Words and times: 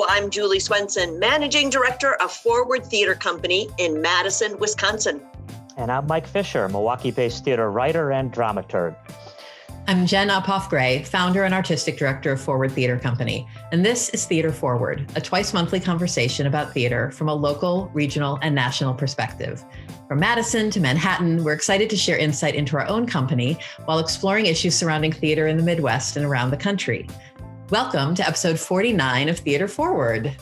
Hello, 0.00 0.08
I'm 0.16 0.30
Julie 0.30 0.60
Swenson, 0.60 1.18
Managing 1.18 1.68
Director 1.68 2.14
of 2.22 2.32
Forward 2.32 2.86
Theater 2.86 3.14
Company 3.14 3.68
in 3.76 4.00
Madison, 4.00 4.58
Wisconsin. 4.58 5.20
And 5.76 5.92
I'm 5.92 6.06
Mike 6.06 6.26
Fisher, 6.26 6.66
Milwaukee 6.70 7.10
based 7.10 7.44
theater 7.44 7.70
writer 7.70 8.10
and 8.10 8.32
dramaturg. 8.32 8.96
I'm 9.86 10.06
Jen 10.06 10.28
Uphoff 10.28 10.70
Gray, 10.70 11.02
founder 11.02 11.44
and 11.44 11.52
artistic 11.52 11.98
director 11.98 12.32
of 12.32 12.40
Forward 12.40 12.72
Theater 12.72 12.98
Company. 12.98 13.46
And 13.72 13.84
this 13.84 14.08
is 14.10 14.24
Theater 14.24 14.52
Forward, 14.52 15.06
a 15.16 15.20
twice 15.20 15.52
monthly 15.52 15.80
conversation 15.80 16.46
about 16.46 16.72
theater 16.72 17.10
from 17.10 17.28
a 17.28 17.34
local, 17.34 17.90
regional, 17.92 18.38
and 18.40 18.54
national 18.54 18.94
perspective. 18.94 19.62
From 20.08 20.20
Madison 20.20 20.70
to 20.70 20.80
Manhattan, 20.80 21.44
we're 21.44 21.52
excited 21.52 21.90
to 21.90 21.96
share 21.96 22.16
insight 22.16 22.54
into 22.54 22.76
our 22.76 22.86
own 22.86 23.06
company 23.06 23.58
while 23.84 23.98
exploring 23.98 24.46
issues 24.46 24.74
surrounding 24.74 25.12
theater 25.12 25.46
in 25.46 25.58
the 25.58 25.62
Midwest 25.62 26.16
and 26.16 26.24
around 26.24 26.50
the 26.50 26.56
country. 26.56 27.06
Welcome 27.70 28.16
to 28.16 28.26
episode 28.26 28.58
49 28.58 29.28
of 29.28 29.38
Theater 29.38 29.68
Forward. 29.68 30.36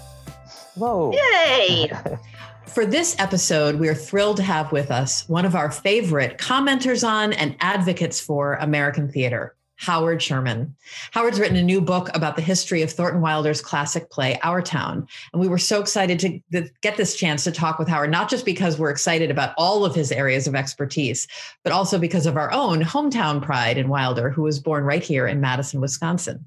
Whoa. 0.76 1.12
Yay! 1.12 1.92
For 2.66 2.86
this 2.86 3.16
episode, 3.18 3.74
we 3.74 3.86
are 3.88 3.94
thrilled 3.94 4.38
to 4.38 4.42
have 4.42 4.72
with 4.72 4.90
us 4.90 5.28
one 5.28 5.44
of 5.44 5.54
our 5.54 5.70
favorite 5.70 6.38
commenters 6.38 7.06
on 7.06 7.34
and 7.34 7.54
advocates 7.60 8.18
for 8.18 8.54
American 8.54 9.12
theater, 9.12 9.54
Howard 9.76 10.22
Sherman. 10.22 10.74
Howard's 11.10 11.38
written 11.38 11.58
a 11.58 11.62
new 11.62 11.82
book 11.82 12.08
about 12.14 12.36
the 12.36 12.40
history 12.40 12.80
of 12.80 12.90
Thornton 12.90 13.20
Wilder's 13.20 13.60
classic 13.60 14.08
play, 14.08 14.38
Our 14.42 14.62
Town. 14.62 15.06
And 15.34 15.42
we 15.42 15.48
were 15.48 15.58
so 15.58 15.80
excited 15.80 16.18
to 16.20 16.70
get 16.80 16.96
this 16.96 17.14
chance 17.14 17.44
to 17.44 17.52
talk 17.52 17.78
with 17.78 17.88
Howard, 17.88 18.10
not 18.10 18.30
just 18.30 18.46
because 18.46 18.78
we're 18.78 18.88
excited 18.88 19.30
about 19.30 19.52
all 19.58 19.84
of 19.84 19.94
his 19.94 20.10
areas 20.10 20.46
of 20.46 20.54
expertise, 20.54 21.28
but 21.62 21.74
also 21.74 21.98
because 21.98 22.24
of 22.24 22.38
our 22.38 22.50
own 22.52 22.80
hometown 22.80 23.42
pride 23.42 23.76
in 23.76 23.90
Wilder, 23.90 24.30
who 24.30 24.42
was 24.42 24.58
born 24.60 24.84
right 24.84 25.02
here 25.02 25.26
in 25.26 25.42
Madison, 25.42 25.82
Wisconsin. 25.82 26.46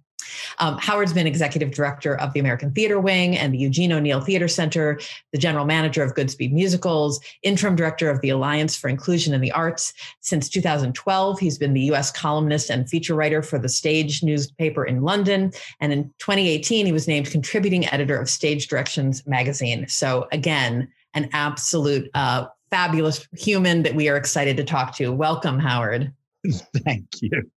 Um, 0.59 0.77
Howard's 0.77 1.13
been 1.13 1.27
executive 1.27 1.71
director 1.71 2.19
of 2.19 2.33
the 2.33 2.39
American 2.39 2.71
Theater 2.71 2.99
Wing 2.99 3.37
and 3.37 3.53
the 3.53 3.57
Eugene 3.57 3.91
O'Neill 3.91 4.21
Theater 4.21 4.47
Center, 4.47 4.99
the 5.31 5.37
general 5.37 5.65
manager 5.65 6.03
of 6.03 6.13
Goodspeed 6.13 6.51
Musicals, 6.51 7.19
interim 7.43 7.75
director 7.75 8.09
of 8.09 8.21
the 8.21 8.29
Alliance 8.29 8.75
for 8.75 8.89
Inclusion 8.89 9.33
in 9.33 9.41
the 9.41 9.51
Arts. 9.51 9.93
Since 10.21 10.49
2012, 10.49 11.39
he's 11.39 11.57
been 11.57 11.73
the 11.73 11.81
U.S. 11.81 12.11
columnist 12.11 12.69
and 12.69 12.89
feature 12.89 13.15
writer 13.15 13.41
for 13.41 13.59
the 13.59 13.69
Stage 13.69 14.23
newspaper 14.23 14.85
in 14.85 15.01
London. 15.01 15.51
And 15.79 15.93
in 15.93 16.03
2018, 16.19 16.85
he 16.85 16.91
was 16.91 17.07
named 17.07 17.29
contributing 17.29 17.87
editor 17.87 18.19
of 18.19 18.29
Stage 18.29 18.67
Directions 18.67 19.25
magazine. 19.25 19.87
So, 19.87 20.27
again, 20.31 20.87
an 21.13 21.29
absolute 21.33 22.09
uh, 22.13 22.45
fabulous 22.69 23.27
human 23.37 23.83
that 23.83 23.95
we 23.95 24.09
are 24.09 24.17
excited 24.17 24.57
to 24.57 24.63
talk 24.63 24.95
to. 24.95 25.11
Welcome, 25.11 25.59
Howard. 25.59 26.13
Thank 26.83 27.05
you. 27.21 27.51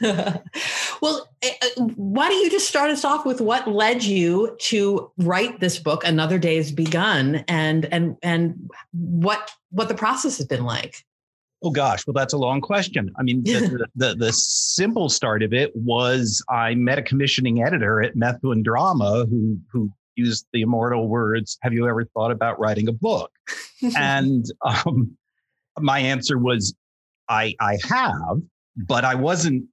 well, 1.02 1.28
eh, 1.42 1.50
eh, 1.62 1.68
why 1.76 2.28
don't 2.28 2.42
you 2.42 2.50
just 2.50 2.68
start 2.68 2.90
us 2.90 3.04
off 3.04 3.26
with 3.26 3.40
what 3.40 3.68
led 3.68 4.02
you 4.02 4.56
to 4.60 5.10
write 5.18 5.60
this 5.60 5.78
book, 5.78 6.04
Another 6.04 6.38
Day 6.38 6.56
Has 6.56 6.72
Begun, 6.72 7.44
and 7.48 7.86
and 7.92 8.16
and 8.22 8.70
what 8.92 9.50
what 9.70 9.88
the 9.88 9.94
process 9.94 10.38
has 10.38 10.46
been 10.46 10.64
like? 10.64 11.04
Oh 11.62 11.70
gosh, 11.70 12.06
well 12.06 12.14
that's 12.14 12.32
a 12.32 12.38
long 12.38 12.62
question. 12.62 13.10
I 13.18 13.22
mean, 13.22 13.42
the, 13.44 13.86
the, 13.94 14.14
the 14.14 14.32
simple 14.32 15.10
start 15.10 15.42
of 15.42 15.52
it 15.52 15.70
was 15.74 16.42
I 16.48 16.74
met 16.74 16.98
a 16.98 17.02
commissioning 17.02 17.62
editor 17.62 18.02
at 18.02 18.16
Methuen 18.16 18.62
Drama 18.62 19.26
who 19.28 19.58
who 19.70 19.90
used 20.16 20.46
the 20.54 20.62
immortal 20.62 21.08
words, 21.08 21.58
"Have 21.60 21.74
you 21.74 21.88
ever 21.88 22.06
thought 22.06 22.30
about 22.30 22.58
writing 22.58 22.88
a 22.88 22.92
book?" 22.92 23.30
and 23.96 24.46
um, 24.62 25.16
my 25.78 25.98
answer 25.98 26.38
was, 26.38 26.74
"I 27.28 27.54
I 27.60 27.78
have." 27.84 28.40
But 28.76 29.04
I 29.04 29.14
wasn't 29.14 29.64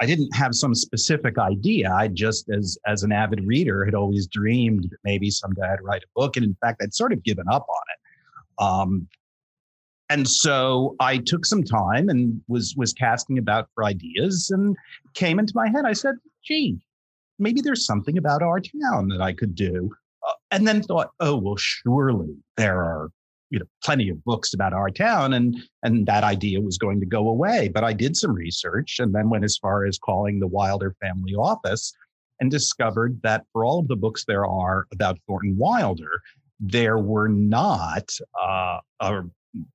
I 0.00 0.06
didn't 0.06 0.34
have 0.34 0.54
some 0.54 0.74
specific 0.74 1.38
idea. 1.38 1.92
I 1.92 2.08
just, 2.08 2.48
as 2.50 2.78
as 2.86 3.02
an 3.02 3.12
avid 3.12 3.44
reader, 3.44 3.84
had 3.84 3.94
always 3.94 4.26
dreamed 4.26 4.84
that 4.90 4.98
maybe 5.04 5.30
someday 5.30 5.62
I'd 5.62 5.82
write 5.82 6.02
a 6.02 6.08
book, 6.14 6.36
and 6.36 6.44
in 6.44 6.56
fact, 6.60 6.80
I'd 6.82 6.94
sort 6.94 7.12
of 7.12 7.22
given 7.24 7.46
up 7.50 7.66
on 7.68 7.82
it. 7.92 8.64
Um, 8.64 9.08
and 10.10 10.26
so 10.26 10.94
I 11.00 11.18
took 11.18 11.44
some 11.44 11.64
time 11.64 12.08
and 12.08 12.40
was 12.48 12.74
was 12.76 12.92
casting 12.92 13.38
about 13.38 13.68
for 13.74 13.84
ideas, 13.84 14.50
and 14.50 14.76
came 15.14 15.38
into 15.38 15.52
my 15.56 15.68
head. 15.68 15.84
I 15.84 15.94
said, 15.94 16.14
"Gee, 16.44 16.78
maybe 17.38 17.60
there's 17.60 17.84
something 17.84 18.16
about 18.18 18.42
our 18.42 18.60
town 18.60 19.08
that 19.08 19.20
I 19.20 19.32
could 19.32 19.54
do." 19.54 19.90
Uh, 20.26 20.32
and 20.52 20.66
then 20.66 20.82
thought, 20.82 21.10
"Oh, 21.20 21.36
well, 21.36 21.56
surely 21.56 22.36
there 22.56 22.82
are 22.84 23.10
you 23.50 23.58
know 23.58 23.66
plenty 23.82 24.08
of 24.08 24.22
books 24.24 24.52
about 24.54 24.72
our 24.72 24.90
town 24.90 25.32
and 25.32 25.56
and 25.82 26.06
that 26.06 26.24
idea 26.24 26.60
was 26.60 26.78
going 26.78 27.00
to 27.00 27.06
go 27.06 27.28
away. 27.28 27.68
But 27.68 27.84
i 27.84 27.92
did 27.92 28.16
some 28.16 28.32
research 28.32 28.98
and 28.98 29.14
then 29.14 29.30
went 29.30 29.44
as 29.44 29.56
far 29.56 29.84
as 29.84 29.98
calling 29.98 30.40
the 30.40 30.46
wilder 30.46 30.94
family 31.00 31.34
office 31.34 31.92
and 32.40 32.50
discovered 32.50 33.20
that 33.22 33.44
for 33.52 33.64
all 33.64 33.80
of 33.80 33.88
the 33.88 33.96
books 33.96 34.24
there 34.26 34.46
are 34.46 34.86
about 34.92 35.18
thornton 35.26 35.56
wilder 35.56 36.20
there 36.60 36.98
were 36.98 37.28
not 37.28 38.10
uh, 38.40 38.78
a, 39.00 39.22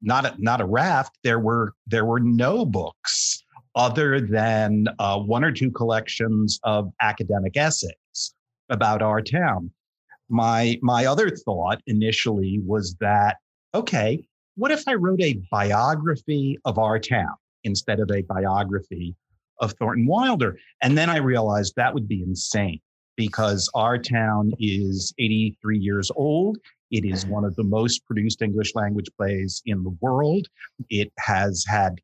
not 0.01 0.25
a, 0.25 0.35
not 0.37 0.61
a 0.61 0.65
raft. 0.65 1.17
There 1.23 1.39
were 1.39 1.73
there 1.87 2.05
were 2.05 2.19
no 2.19 2.65
books 2.65 3.43
other 3.75 4.21
than 4.21 4.87
uh, 4.99 5.19
one 5.19 5.43
or 5.43 5.51
two 5.51 5.71
collections 5.71 6.59
of 6.63 6.91
academic 7.01 7.57
essays 7.57 8.33
about 8.69 9.01
our 9.01 9.21
town. 9.21 9.71
My 10.29 10.79
my 10.81 11.05
other 11.05 11.29
thought 11.29 11.81
initially 11.87 12.59
was 12.65 12.95
that 12.99 13.37
okay, 13.73 14.23
what 14.55 14.71
if 14.71 14.87
I 14.87 14.93
wrote 14.93 15.21
a 15.21 15.41
biography 15.51 16.59
of 16.65 16.77
our 16.77 16.99
town 16.99 17.35
instead 17.63 17.99
of 17.99 18.09
a 18.11 18.21
biography 18.21 19.15
of 19.59 19.73
Thornton 19.73 20.05
Wilder? 20.05 20.57
And 20.81 20.97
then 20.97 21.09
I 21.09 21.17
realized 21.17 21.73
that 21.75 21.93
would 21.93 22.07
be 22.07 22.21
insane 22.21 22.79
because 23.15 23.69
our 23.73 23.97
town 23.97 24.51
is 24.59 25.13
83 25.19 25.77
years 25.77 26.11
old. 26.15 26.57
It 26.91 27.05
is 27.05 27.23
mm-hmm. 27.23 27.33
one 27.33 27.45
of 27.45 27.55
the 27.55 27.63
most 27.63 28.05
produced 28.05 28.41
English 28.41 28.75
language 28.75 29.09
plays 29.17 29.61
in 29.65 29.83
the 29.83 29.95
world. 30.01 30.47
It 30.89 31.11
has 31.17 31.65
had 31.67 31.99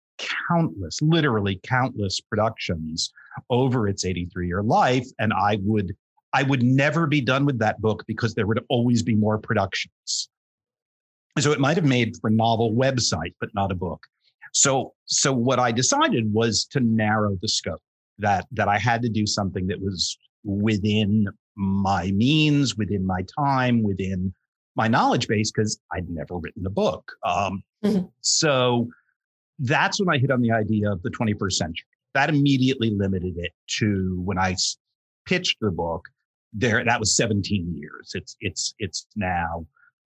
countless, 0.49 1.01
literally 1.01 1.59
countless 1.63 2.19
productions 2.19 3.11
over 3.49 3.87
its 3.87 4.05
83 4.05 4.47
year 4.47 4.63
life. 4.63 5.07
And 5.19 5.33
I 5.33 5.59
would 5.61 5.95
I 6.33 6.43
would 6.43 6.61
never 6.61 7.07
be 7.07 7.21
done 7.21 7.45
with 7.45 7.57
that 7.59 7.81
book 7.81 8.03
because 8.05 8.35
there 8.35 8.45
would 8.45 8.63
always 8.69 9.01
be 9.01 9.15
more 9.15 9.39
productions. 9.39 10.29
So 11.37 11.51
it 11.51 11.59
might 11.59 11.77
have 11.77 11.85
made 11.85 12.17
for 12.19 12.29
a 12.29 12.33
novel 12.33 12.73
website, 12.73 13.33
but 13.39 13.49
not 13.53 13.71
a 13.71 13.75
book. 13.75 14.05
So, 14.53 14.93
so 15.05 15.31
what 15.31 15.59
I 15.59 15.71
decided 15.71 16.33
was 16.33 16.65
to 16.71 16.79
narrow 16.79 17.37
the 17.41 17.47
scope. 17.47 17.81
That 18.21 18.47
that 18.51 18.67
I 18.67 18.77
had 18.77 19.01
to 19.03 19.09
do 19.09 19.25
something 19.25 19.67
that 19.67 19.79
was 19.79 20.17
within 20.43 21.27
my 21.55 22.11
means, 22.11 22.75
within 22.75 23.05
my 23.05 23.23
time, 23.37 23.81
within 23.81 24.33
my 24.75 24.89
knowledge 24.89 25.27
base, 25.27 25.51
because 25.51 25.79
I'd 25.93 26.09
never 26.09 26.37
written 26.37 26.65
a 26.65 26.69
book. 26.69 27.09
Um, 27.25 27.63
mm-hmm. 27.83 28.07
So 28.19 28.89
that's 29.59 29.99
when 29.99 30.13
I 30.13 30.17
hit 30.17 30.31
on 30.31 30.41
the 30.41 30.51
idea 30.51 30.91
of 30.91 31.01
the 31.01 31.11
21st 31.11 31.53
century. 31.53 31.87
That 32.13 32.29
immediately 32.29 32.89
limited 32.89 33.35
it 33.37 33.51
to 33.77 34.21
when 34.23 34.37
I 34.37 34.55
pitched 35.25 35.57
the 35.61 35.71
book. 35.71 36.05
There, 36.51 36.83
that 36.83 36.99
was 36.99 37.15
17 37.15 37.75
years. 37.75 38.11
It's 38.15 38.35
it's 38.41 38.73
it's 38.79 39.05
now 39.15 39.65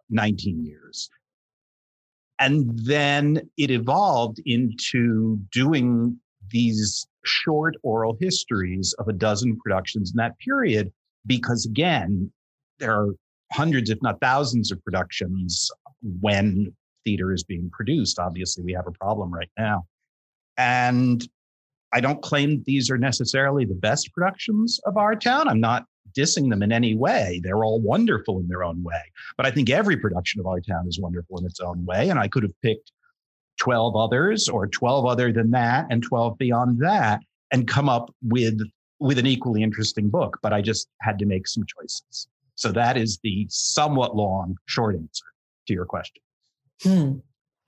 19 0.09 0.65
years. 0.65 1.09
And 2.39 2.69
then 2.79 3.49
it 3.57 3.71
evolved 3.71 4.41
into 4.45 5.39
doing 5.51 6.17
these 6.49 7.07
short 7.25 7.75
oral 7.83 8.17
histories 8.19 8.93
of 8.99 9.07
a 9.07 9.13
dozen 9.13 9.57
productions 9.63 10.11
in 10.11 10.17
that 10.17 10.37
period, 10.39 10.91
because 11.25 11.65
again, 11.65 12.31
there 12.79 12.91
are 12.91 13.09
hundreds, 13.51 13.89
if 13.89 14.01
not 14.01 14.19
thousands, 14.19 14.71
of 14.71 14.83
productions 14.83 15.69
when 16.19 16.73
theater 17.05 17.31
is 17.31 17.43
being 17.43 17.69
produced. 17.71 18.19
Obviously, 18.19 18.63
we 18.63 18.73
have 18.73 18.87
a 18.87 18.91
problem 18.91 19.33
right 19.33 19.51
now. 19.57 19.85
And 20.57 21.25
I 21.93 22.01
don't 22.01 22.21
claim 22.21 22.63
these 22.65 22.89
are 22.89 22.97
necessarily 22.97 23.65
the 23.65 23.75
best 23.75 24.11
productions 24.13 24.79
of 24.85 24.97
our 24.97 25.15
town. 25.15 25.47
I'm 25.47 25.59
not 25.59 25.85
dissing 26.13 26.49
them 26.49 26.63
in 26.63 26.71
any 26.71 26.95
way. 26.95 27.41
They're 27.43 27.63
all 27.63 27.81
wonderful 27.81 28.39
in 28.39 28.47
their 28.47 28.63
own 28.63 28.83
way. 28.83 29.01
But 29.37 29.45
I 29.45 29.51
think 29.51 29.69
every 29.69 29.97
production 29.97 30.39
of 30.39 30.47
our 30.47 30.59
town 30.59 30.87
is 30.87 30.99
wonderful 30.99 31.39
in 31.39 31.45
its 31.45 31.59
own 31.59 31.85
way. 31.85 32.09
And 32.09 32.19
I 32.19 32.27
could 32.27 32.43
have 32.43 32.59
picked 32.61 32.91
12 33.59 33.95
others 33.95 34.49
or 34.49 34.67
12 34.67 35.05
other 35.05 35.31
than 35.31 35.51
that 35.51 35.87
and 35.89 36.03
12 36.03 36.37
beyond 36.37 36.79
that 36.79 37.21
and 37.51 37.67
come 37.67 37.89
up 37.89 38.13
with 38.23 38.59
with 38.99 39.19
an 39.19 39.27
equally 39.27 39.61
interesting 39.61 40.09
book. 40.09 40.39
But 40.41 40.53
I 40.53 40.61
just 40.61 40.87
had 41.01 41.19
to 41.19 41.25
make 41.25 41.47
some 41.47 41.65
choices. 41.65 42.27
So 42.55 42.71
that 42.71 42.97
is 42.97 43.19
the 43.23 43.45
somewhat 43.49 44.15
long, 44.15 44.57
short 44.65 44.95
answer 44.95 45.25
to 45.67 45.73
your 45.73 45.85
question. 45.85 46.21
Hmm. 46.81 47.17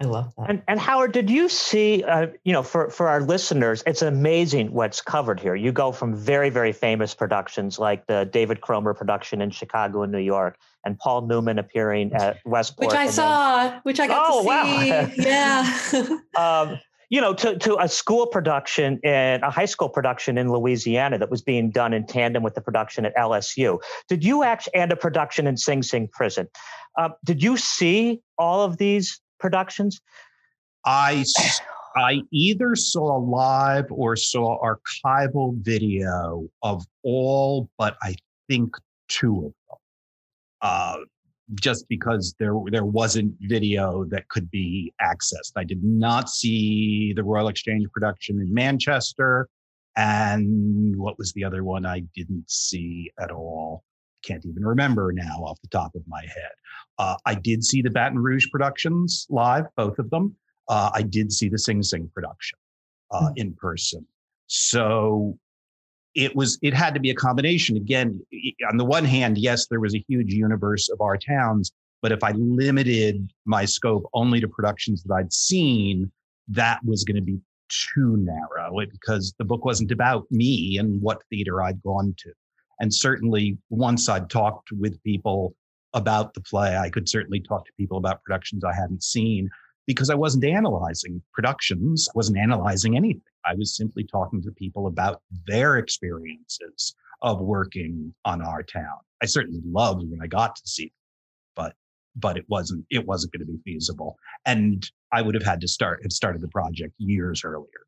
I 0.02 0.06
love 0.06 0.34
that. 0.38 0.50
And, 0.50 0.62
and 0.68 0.78
Howard, 0.78 1.14
did 1.14 1.30
you 1.30 1.48
see, 1.48 2.04
uh, 2.04 2.28
you 2.44 2.52
know, 2.52 2.64
for, 2.64 2.90
for 2.90 3.08
our 3.08 3.22
listeners, 3.22 3.82
it's 3.86 4.02
amazing 4.02 4.74
what's 4.74 5.00
covered 5.00 5.40
here. 5.40 5.56
You 5.56 5.72
go 5.72 5.94
from 5.94 6.14
very, 6.14 6.50
very 6.50 6.74
famous 6.74 7.16
productions 7.16 7.80
like 7.80 8.06
the 8.08 8.30
David 8.30 8.60
Cromer 8.60 8.94
production 8.94 9.42
in 9.42 9.52
Chicago 9.52 10.04
and 10.04 10.12
New 10.12 10.20
York, 10.20 10.58
and 10.84 11.00
Paul 11.00 11.28
Newman 11.28 11.60
appearing 11.60 12.12
at 12.14 12.40
Westport. 12.46 12.90
Which 12.90 12.98
I 12.98 13.08
saw, 13.08 13.70
then, 13.70 13.80
which 13.84 14.02
I 14.02 14.08
got 14.08 14.28
oh, 14.30 14.44
to 14.44 14.44
see. 14.44 14.92
Wow. 14.92 15.12
yeah. 15.18 16.18
um, 16.38 16.80
you 17.10 17.22
know, 17.22 17.34
to, 17.34 17.58
to 17.60 17.78
a 17.78 17.88
school 17.88 18.28
production 18.28 19.00
and 19.04 19.44
a 19.44 19.50
high 19.50 19.66
school 19.66 19.88
production 19.88 20.38
in 20.38 20.52
Louisiana 20.52 21.18
that 21.20 21.30
was 21.30 21.42
being 21.42 21.72
done 21.72 21.94
in 21.94 22.06
tandem 22.06 22.44
with 22.44 22.56
the 22.56 22.62
production 22.62 23.06
at 23.06 23.16
LSU. 23.16 23.80
Did 24.10 24.26
you 24.26 24.44
actually, 24.44 24.76
and 24.76 24.92
a 24.92 24.96
production 24.98 25.48
in 25.48 25.56
Sing 25.56 25.84
Sing 25.84 26.10
Prison. 26.12 26.48
Uh, 26.98 27.10
did 27.24 27.44
you 27.44 27.58
see 27.58 28.22
all 28.38 28.62
of 28.62 28.78
these 28.78 29.22
productions? 29.40 30.02
I, 30.86 31.24
I 31.96 32.22
either 32.32 32.76
saw 32.76 33.18
live 33.18 33.86
or 33.90 34.16
saw 34.16 34.60
archival 34.62 35.56
video 35.58 36.48
of 36.62 36.86
all, 37.04 37.70
but 37.78 37.98
I 38.02 38.16
think 38.48 38.76
two 39.08 39.38
of 39.38 39.44
them. 39.44 39.78
Uh, 40.62 40.98
just 41.54 41.88
because 41.88 42.34
there 42.40 42.56
there 42.72 42.86
wasn't 42.86 43.36
video 43.42 44.04
that 44.06 44.28
could 44.30 44.50
be 44.50 44.92
accessed. 45.02 45.52
I 45.56 45.64
did 45.64 45.84
not 45.84 46.30
see 46.30 47.14
the 47.14 47.24
Royal 47.24 47.50
Exchange 47.50 47.88
production 47.92 48.42
in 48.42 48.52
Manchester, 48.54 49.48
and 49.96 50.96
what 50.96 51.18
was 51.18 51.34
the 51.34 51.44
other 51.44 51.64
one 51.64 51.86
I 51.86 52.02
didn't 52.16 52.50
see 52.50 53.12
at 53.20 53.32
all? 53.32 53.84
Can't 54.26 54.46
even 54.46 54.66
remember 54.66 55.12
now 55.12 55.44
off 55.44 55.62
the 55.62 55.68
top 55.68 55.94
of 55.96 56.02
my 56.08 56.22
head. 56.22 56.52
Uh, 56.98 57.16
I 57.26 57.36
did 57.36 57.64
see 57.64 57.82
the 57.82 57.90
Baton 57.90 58.20
Rouge 58.20 58.48
productions 58.52 59.28
live, 59.30 59.66
both 59.76 60.00
of 60.00 60.10
them. 60.10 60.36
Uh, 60.68 60.90
I 60.94 61.04
did 61.04 61.32
see 61.32 61.50
the 61.50 61.60
Sing 61.60 61.84
Sing 61.84 62.10
production 62.14 62.58
uh, 63.12 63.22
mm-hmm. 63.22 63.34
in 63.36 63.54
person. 63.54 64.06
So 64.48 65.38
it 66.16 66.36
was 66.36 66.58
it 66.62 66.74
had 66.74 66.94
to 66.94 67.00
be 67.00 67.10
a 67.10 67.16
combination 67.16 67.78
again 67.78 68.20
on 68.70 68.78
the 68.78 68.86
one 68.86 69.04
hand 69.04 69.38
yes 69.38 69.68
there 69.68 69.82
was 69.82 69.94
a 69.94 70.04
huge 70.08 70.34
universe 70.34 70.90
of 70.90 71.02
our 71.02 71.18
towns 71.18 71.72
but 72.02 72.12
if 72.12 72.24
i 72.24 72.32
limited 72.32 73.32
my 73.46 73.66
scope 73.66 74.10
only 74.14 74.40
to 74.40 74.48
productions 74.48 75.04
that 75.04 75.14
i'd 75.16 75.34
seen 75.34 76.10
that 76.48 76.80
was 76.86 77.04
going 77.04 77.18
to 77.18 77.22
be 77.22 77.38
too 77.68 78.16
narrow 78.18 78.80
because 78.92 79.34
the 79.40 79.46
book 79.46 79.66
wasn't 79.66 79.92
about 79.92 80.26
me 80.32 80.78
and 80.78 81.02
what 81.02 81.22
theater 81.30 81.62
i'd 81.64 81.82
gone 81.84 82.16
to 82.18 82.32
and 82.80 82.94
certainly 82.94 83.58
once 83.70 84.10
i'd 84.10 84.30
talked 84.30 84.70
with 84.72 85.02
people 85.04 85.56
about 85.94 86.34
the 86.34 86.42
play 86.42 86.78
i 86.78 86.90
could 86.90 87.08
certainly 87.08 87.40
talk 87.40 87.66
to 87.66 87.72
people 87.78 87.98
about 87.98 88.24
productions 88.24 88.64
i 88.64 88.74
hadn't 88.74 89.04
seen 89.04 89.50
because 89.88 90.10
i 90.10 90.16
wasn't 90.16 90.44
analyzing 90.44 91.22
productions 91.34 92.08
i 92.10 92.14
wasn't 92.16 92.38
analyzing 92.38 92.96
anything 92.96 93.22
I 93.46 93.54
was 93.56 93.76
simply 93.76 94.04
talking 94.04 94.42
to 94.42 94.52
people 94.52 94.88
about 94.88 95.22
their 95.46 95.78
experiences 95.78 96.96
of 97.22 97.40
working 97.40 98.14
on 98.26 98.42
our 98.42 98.64
town. 98.64 98.98
I 99.22 99.28
certainly 99.28 99.62
loved 99.66 100.04
when 100.10 100.20
I 100.22 100.28
got 100.28 100.56
to 100.56 100.62
see 100.66 100.86
it, 100.86 100.92
but 101.56 101.74
but 102.16 102.38
it 102.38 102.46
wasn't 102.50 102.86
it 102.90 103.06
wasn't 103.06 103.34
going 103.34 103.46
to 103.46 103.54
be 103.54 103.60
feasible. 103.64 104.18
And 104.46 104.90
I 105.12 105.22
would 105.22 105.36
have 105.36 105.44
had 105.44 105.62
to 105.62 105.68
start 105.68 106.02
have 106.04 106.12
started 106.12 106.42
the 106.42 106.48
project 106.50 106.94
years 106.98 107.44
earlier. 107.44 107.86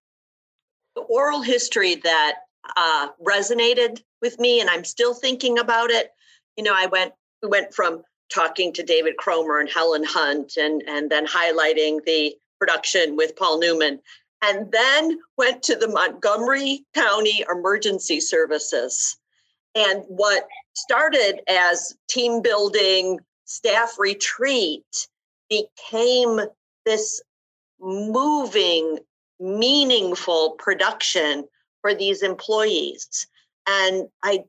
The 0.96 1.02
oral 1.02 1.42
history 1.42 1.96
that 1.96 2.36
uh, 2.76 3.10
resonated 3.26 4.02
with 4.22 4.40
me, 4.40 4.60
and 4.60 4.70
I'm 4.70 4.84
still 4.84 5.14
thinking 5.14 5.60
about 5.60 5.90
it. 5.90 6.12
You 6.56 6.64
know, 6.64 6.74
I 6.76 6.88
went 6.88 7.14
we 7.42 7.50
went 7.50 7.74
from 7.74 8.04
talking 8.34 8.74
to 8.74 8.84
David 8.84 9.18
Cromer 9.18 9.60
and 9.60 9.70
Helen 9.70 10.04
Hunt, 10.04 10.58
and 10.58 10.84
and 10.88 11.10
then 11.10 11.26
highlighting 11.26 12.04
the 12.06 12.36
production 12.60 13.16
with 13.16 13.36
Paul 13.36 13.60
Newman 13.60 14.00
and 14.42 14.72
then 14.72 15.20
went 15.38 15.64
to 15.64 15.76
the 15.76 15.88
Montgomery 15.88 16.86
County 16.94 17.44
Emergency 17.50 18.20
Services. 18.20 19.18
And 19.76 20.04
what 20.08 20.48
started 20.74 21.42
as 21.48 21.96
team 22.10 22.42
building, 22.42 23.20
staff 23.46 23.96
retreat 23.98 25.08
became 25.50 26.42
this 26.86 27.22
moving, 27.80 29.00
meaningful 29.40 30.52
production 30.52 31.46
for 31.82 31.94
these 31.94 32.24
employees. 32.24 33.28
And 33.68 34.08
I, 34.24 34.44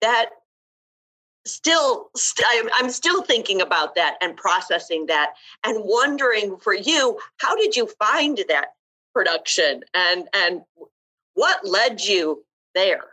that 0.00 0.30
still 1.44 2.08
st- 2.14 2.70
i'm 2.78 2.88
still 2.88 3.22
thinking 3.22 3.60
about 3.60 3.96
that 3.96 4.16
and 4.20 4.36
processing 4.36 5.06
that 5.06 5.32
and 5.64 5.76
wondering 5.84 6.56
for 6.58 6.72
you 6.72 7.18
how 7.38 7.56
did 7.56 7.74
you 7.74 7.88
find 7.98 8.38
that 8.48 8.74
production 9.12 9.82
and 9.92 10.28
and 10.34 10.60
what 11.34 11.66
led 11.66 12.00
you 12.00 12.44
there 12.74 13.08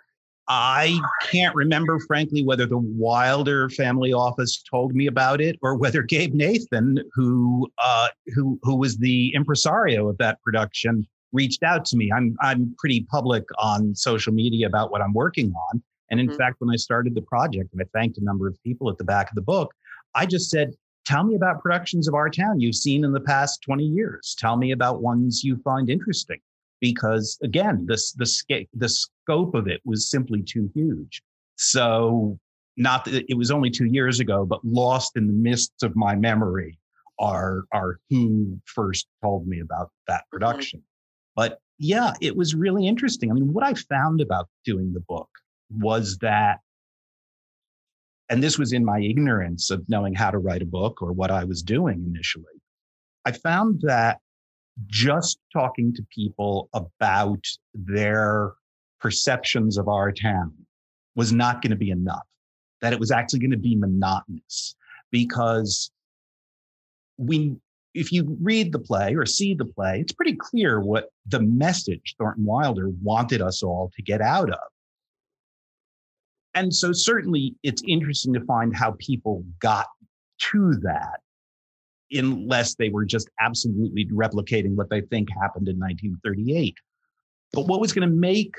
I 0.52 1.00
can't 1.30 1.56
remember, 1.56 2.00
frankly, 2.00 2.44
whether 2.44 2.66
the 2.66 2.80
Wilder 2.80 3.70
family 3.70 4.14
office 4.14 4.64
told 4.64 4.96
me 4.96 5.06
about 5.06 5.42
it 5.42 5.60
or 5.62 5.76
whether 5.76 6.02
Gabe 6.02 6.34
Nathan, 6.34 6.98
who 7.14 7.70
uh, 7.78 8.08
who 8.34 8.60
who 8.64 8.76
was 8.76 8.98
the 8.98 9.32
impresario 9.36 10.10
of 10.10 10.18
that 10.18 10.42
production, 10.42 11.08
reached 11.32 11.64
out 11.64 11.86
to 11.86 11.98
me. 11.98 12.12
I'm 12.12 12.36
I'm 12.42 12.76
pretty 12.78 13.02
public 13.12 13.44
on 13.58 13.96
social 13.96 14.34
media 14.34 14.68
about 14.68 14.92
what 14.92 15.02
I'm 15.02 15.14
working 15.14 15.54
on, 15.72 15.82
and 16.10 16.20
in 16.20 16.28
mm-hmm. 16.28 16.38
fact, 16.38 16.56
when 16.60 16.70
I 16.70 16.76
started 16.76 17.16
the 17.16 17.22
project, 17.22 17.74
and 17.74 17.82
I 17.82 17.86
thanked 17.98 18.18
a 18.18 18.24
number 18.24 18.48
of 18.48 18.62
people 18.64 18.90
at 18.90 18.98
the 18.98 19.04
back 19.04 19.30
of 19.30 19.36
the 19.36 19.42
book, 19.42 19.74
I 20.16 20.26
just 20.26 20.50
said, 20.50 20.74
tell 21.06 21.24
me 21.24 21.36
about 21.36 21.62
productions 21.62 22.08
of 22.08 22.14
our 22.14 22.30
town 22.30 22.60
you've 22.60 22.76
seen 22.76 23.04
in 23.04 23.12
the 23.12 23.20
past 23.20 23.62
20 23.64 23.84
years. 23.84 24.36
Tell 24.38 24.58
me 24.58 24.72
about 24.72 25.02
ones 25.02 25.44
you 25.44 25.58
find 25.64 25.90
interesting. 25.90 26.40
Because 26.82 27.38
again, 27.44 27.86
this 27.88 28.14
the 28.14 28.26
sca- 28.26 28.68
the 28.74 28.88
scope 28.88 29.54
of 29.54 29.68
it 29.68 29.82
was 29.84 30.10
simply 30.10 30.42
too 30.42 30.70
huge. 30.74 31.22
So 31.58 32.40
not 32.78 33.04
that 33.06 33.26
it 33.28 33.38
was 33.38 33.52
only 33.52 33.70
two 33.70 33.86
years 33.86 34.22
ago, 34.22 34.46
but 34.46 34.64
lost 34.64 35.18
in 35.18 35.28
the 35.28 35.34
mists 35.34 35.84
of 35.84 35.96
my 35.98 36.16
memory 36.16 36.80
are 37.20 37.66
are 37.74 38.00
who 38.10 38.58
first 38.64 39.08
told 39.22 39.46
me 39.46 39.60
about 39.60 39.92
that 40.08 40.22
mm-hmm. 40.22 40.38
production. 40.38 40.84
But 41.40 41.62
yeah, 41.78 42.16
it 42.20 42.36
was 42.36 42.54
really 42.54 42.86
interesting. 42.86 43.32
I 43.32 43.34
mean, 43.34 43.54
what 43.54 43.64
I 43.64 43.74
found 43.74 44.20
about 44.20 44.50
doing 44.66 44.92
the 44.92 45.00
book 45.00 45.30
was 45.72 46.18
that 46.18 46.60
and 48.30 48.44
this 48.44 48.60
was 48.60 48.74
in 48.74 48.84
my 48.84 49.00
ignorance 49.00 49.72
of 49.72 49.88
knowing 49.88 50.14
how 50.14 50.32
to 50.32 50.38
write 50.38 50.62
a 50.62 50.66
book 50.66 51.02
or 51.02 51.14
what 51.14 51.32
I 51.32 51.46
was 51.46 51.64
doing 51.64 52.04
initially. 52.06 52.44
I 53.24 53.32
found 53.32 53.80
that 53.84 54.20
just 54.88 55.40
talking 55.54 55.94
to 55.94 56.06
people 56.14 56.68
about 56.74 57.46
their 57.74 58.52
perceptions 59.00 59.78
of 59.78 59.88
our 59.88 60.12
town 60.12 60.54
was 61.16 61.32
not 61.32 61.62
going 61.62 61.72
to 61.72 61.78
be 61.78 61.90
enough, 61.90 62.28
that 62.82 62.92
it 62.92 63.00
was 63.00 63.12
actually 63.12 63.40
going 63.40 63.52
to 63.52 63.58
be 63.58 63.78
monotonous 63.78 64.76
because 65.10 65.90
we, 67.18 67.56
if 68.00 68.14
you 68.14 68.38
read 68.42 68.72
the 68.72 68.80
play 68.80 69.14
or 69.14 69.26
see 69.26 69.54
the 69.54 69.66
play, 69.66 70.00
it's 70.00 70.14
pretty 70.14 70.36
clear 70.36 70.80
what 70.80 71.10
the 71.28 71.42
message 71.42 72.16
Thornton 72.18 72.46
Wilder 72.46 72.88
wanted 73.04 73.42
us 73.42 73.62
all 73.62 73.92
to 73.94 74.02
get 74.02 74.22
out 74.22 74.50
of. 74.50 74.70
And 76.54 76.74
so 76.74 76.94
certainly 76.94 77.56
it's 77.62 77.84
interesting 77.86 78.34
to 78.36 78.46
find 78.46 78.74
how 78.74 78.96
people 79.00 79.44
got 79.60 79.88
to 80.52 80.76
that 80.82 81.20
unless 82.12 82.76
they 82.76 82.88
were 82.88 83.04
just 83.04 83.30
absolutely 83.42 84.06
replicating 84.06 84.76
what 84.76 84.90
they 84.90 85.02
think 85.02 85.28
happened 85.30 85.68
in 85.68 85.78
1938 85.78 86.74
but 87.52 87.68
what 87.68 87.80
was 87.80 87.92
going 87.92 88.08
to 88.08 88.16
make 88.16 88.56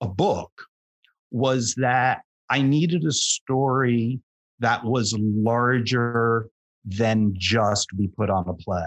a 0.00 0.08
book 0.08 0.50
was 1.30 1.74
that 1.76 2.22
i 2.48 2.62
needed 2.62 3.04
a 3.04 3.12
story 3.12 4.18
that 4.60 4.82
was 4.82 5.14
larger 5.18 6.48
than 6.84 7.32
just 7.36 7.88
we 7.96 8.08
put 8.08 8.30
on 8.30 8.48
a 8.48 8.54
play 8.54 8.86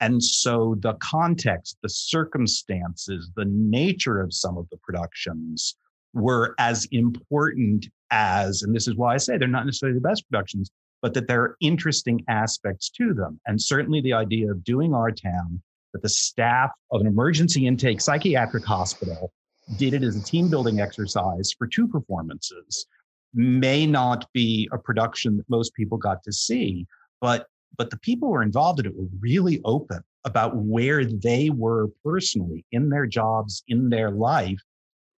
and 0.00 0.22
so 0.22 0.76
the 0.80 0.94
context 0.94 1.76
the 1.82 1.88
circumstances 1.88 3.30
the 3.36 3.44
nature 3.46 4.20
of 4.20 4.32
some 4.32 4.56
of 4.56 4.68
the 4.70 4.76
productions 4.78 5.76
were 6.14 6.54
as 6.58 6.86
important 6.92 7.88
as, 8.10 8.62
and 8.62 8.74
this 8.74 8.86
is 8.86 8.96
why 8.96 9.14
I 9.14 9.16
say 9.16 9.38
they're 9.38 9.48
not 9.48 9.66
necessarily 9.66 9.98
the 9.98 10.08
best 10.08 10.28
productions, 10.30 10.70
but 11.00 11.14
that 11.14 11.26
there 11.26 11.42
are 11.42 11.56
interesting 11.60 12.22
aspects 12.28 12.90
to 12.90 13.14
them. 13.14 13.40
And 13.46 13.60
certainly 13.60 14.00
the 14.00 14.12
idea 14.12 14.50
of 14.50 14.62
doing 14.62 14.94
our 14.94 15.10
town, 15.10 15.60
that 15.92 16.02
the 16.02 16.08
staff 16.08 16.70
of 16.90 17.00
an 17.00 17.06
emergency 17.06 17.66
intake 17.66 18.00
psychiatric 18.00 18.64
hospital 18.64 19.32
did 19.76 19.94
it 19.94 20.02
as 20.02 20.16
a 20.16 20.22
team 20.22 20.48
building 20.48 20.80
exercise 20.80 21.52
for 21.56 21.66
two 21.66 21.88
performances 21.88 22.86
may 23.34 23.86
not 23.86 24.26
be 24.34 24.68
a 24.72 24.78
production 24.78 25.38
that 25.38 25.48
most 25.48 25.74
people 25.74 25.96
got 25.96 26.22
to 26.22 26.32
see, 26.32 26.86
but 27.22 27.46
but 27.78 27.88
the 27.88 27.98
people 28.00 28.28
who 28.28 28.32
were 28.32 28.42
involved 28.42 28.80
in 28.80 28.86
it 28.86 28.94
were 28.94 29.08
really 29.20 29.62
open 29.64 30.02
about 30.26 30.54
where 30.56 31.06
they 31.06 31.48
were 31.48 31.88
personally 32.04 32.66
in 32.70 32.90
their 32.90 33.06
jobs, 33.06 33.64
in 33.68 33.88
their 33.88 34.10
life, 34.10 34.60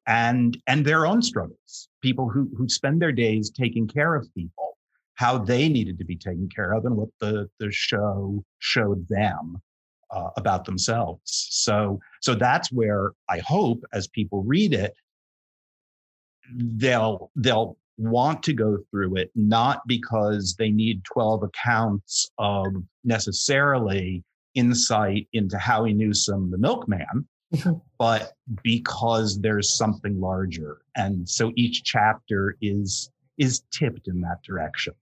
and 0.06 0.56
and 0.68 0.84
their 0.84 1.06
own 1.06 1.20
struggles 1.22 1.88
people 2.02 2.28
who 2.28 2.48
who 2.56 2.68
spend 2.68 3.02
their 3.02 3.10
days 3.10 3.50
taking 3.50 3.88
care 3.88 4.14
of 4.14 4.32
people 4.34 4.78
how 5.16 5.38
they 5.38 5.68
needed 5.68 5.96
to 5.98 6.04
be 6.04 6.16
taken 6.16 6.48
care 6.54 6.72
of 6.72 6.84
and 6.84 6.96
what 6.96 7.08
the 7.20 7.48
the 7.58 7.72
show 7.72 8.44
showed 8.58 9.06
them 9.08 9.60
uh, 10.10 10.30
about 10.36 10.64
themselves. 10.64 11.48
So 11.50 11.98
so 12.20 12.34
that's 12.34 12.70
where 12.72 13.12
i 13.28 13.38
hope 13.38 13.82
as 13.92 14.06
people 14.08 14.42
read 14.42 14.72
it 14.72 14.94
they'll 16.54 17.30
they'll 17.36 17.76
want 17.96 18.42
to 18.42 18.52
go 18.52 18.78
through 18.90 19.16
it 19.16 19.30
not 19.34 19.86
because 19.86 20.56
they 20.58 20.70
need 20.70 21.04
12 21.04 21.44
accounts 21.44 22.30
of 22.38 22.66
necessarily 23.04 24.24
insight 24.54 25.28
into 25.32 25.58
Howie 25.58 25.92
Newsome, 25.92 26.50
the 26.50 26.58
milkman, 26.58 27.26
mm-hmm. 27.54 27.72
but 27.98 28.32
because 28.62 29.40
there's 29.40 29.76
something 29.76 30.20
larger. 30.20 30.78
And 30.96 31.28
so 31.28 31.52
each 31.56 31.84
chapter 31.84 32.56
is 32.60 33.10
is 33.36 33.62
tipped 33.72 34.06
in 34.06 34.20
that 34.20 34.42
direction. 34.44 34.94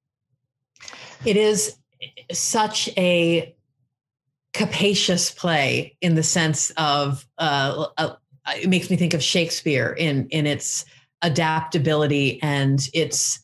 It 1.25 1.37
is 1.37 1.76
such 2.32 2.88
a 2.96 3.54
capacious 4.54 5.30
play 5.30 5.96
in 6.00 6.14
the 6.14 6.22
sense 6.22 6.70
of 6.76 7.26
uh, 7.38 7.87
uh, 7.99 8.14
it 8.56 8.68
makes 8.68 8.90
me 8.90 8.96
think 8.96 9.14
of 9.14 9.22
Shakespeare 9.22 9.94
in 9.99 10.28
in 10.28 10.46
its 10.46 10.84
adaptability 11.23 12.43
and 12.43 12.88
its 12.93 13.41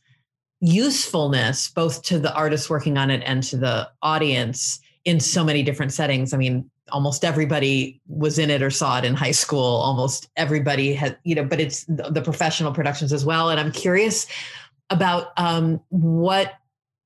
usefulness 0.60 1.70
both 1.70 2.02
to 2.02 2.18
the 2.18 2.34
artists 2.34 2.68
working 2.68 2.98
on 2.98 3.10
it 3.10 3.22
and 3.24 3.42
to 3.44 3.56
the 3.56 3.88
audience 4.02 4.80
in 5.04 5.20
so 5.20 5.44
many 5.44 5.62
different 5.62 5.92
settings. 5.92 6.34
I 6.34 6.36
mean, 6.36 6.68
almost 6.90 7.24
everybody 7.24 8.00
was 8.08 8.38
in 8.38 8.50
it 8.50 8.62
or 8.62 8.70
saw 8.70 8.98
it 8.98 9.04
in 9.04 9.14
high 9.14 9.30
school. 9.30 9.76
Almost 9.76 10.28
everybody 10.36 10.94
had, 10.94 11.18
you 11.24 11.34
know, 11.34 11.44
but 11.44 11.60
it's 11.60 11.84
the 11.84 12.22
professional 12.22 12.72
productions 12.72 13.12
as 13.12 13.24
well. 13.24 13.50
And 13.50 13.60
I'm 13.60 13.72
curious 13.72 14.26
about 14.90 15.32
um, 15.36 15.80
what 15.90 16.54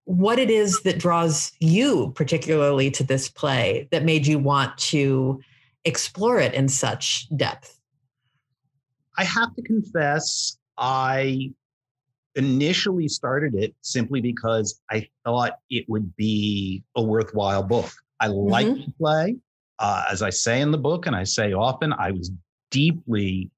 what 0.05 0.39
it 0.39 0.51
is 0.51 0.81
that 0.83 0.99
draws 0.99 1.53
you 1.61 2.13
particularly 2.17 2.91
to 2.91 3.05
this 3.05 3.29
play 3.29 3.89
that 3.93 4.05
made 4.05 4.27
you 4.27 4.39
want 4.39 4.77
to 4.77 5.41
explore 5.85 6.41
it 6.41 6.55
in 6.55 6.69
such 6.69 7.29
depth. 7.37 7.79
I 9.17 9.25
have 9.25 9.55
to 9.55 9.63
confess, 9.63 10.57
I 10.79 11.53
initially 12.35 13.09
started 13.09 13.55
it 13.55 13.75
simply 13.83 14.21
because 14.21 14.81
I 14.91 15.09
thought 15.25 15.59
it 15.71 15.89
would 15.89 16.15
be 16.17 16.83
a 16.97 17.03
worthwhile 17.03 17.63
book. 17.63 17.91
I 18.21 18.29
mm-hmm. 18.29 18.51
like 18.51 18.67
to 18.67 18.93
play. 18.99 19.37
Uh, 19.79 20.05
as 20.11 20.23
I 20.23 20.31
say 20.31 20.61
in 20.61 20.71
the 20.71 20.79
book, 20.79 21.07
and 21.07 21.17
I 21.17 21.25
say 21.25 21.53
often, 21.53 21.93
I 21.93 22.13
was 22.13 22.31
deeply, 22.71 23.51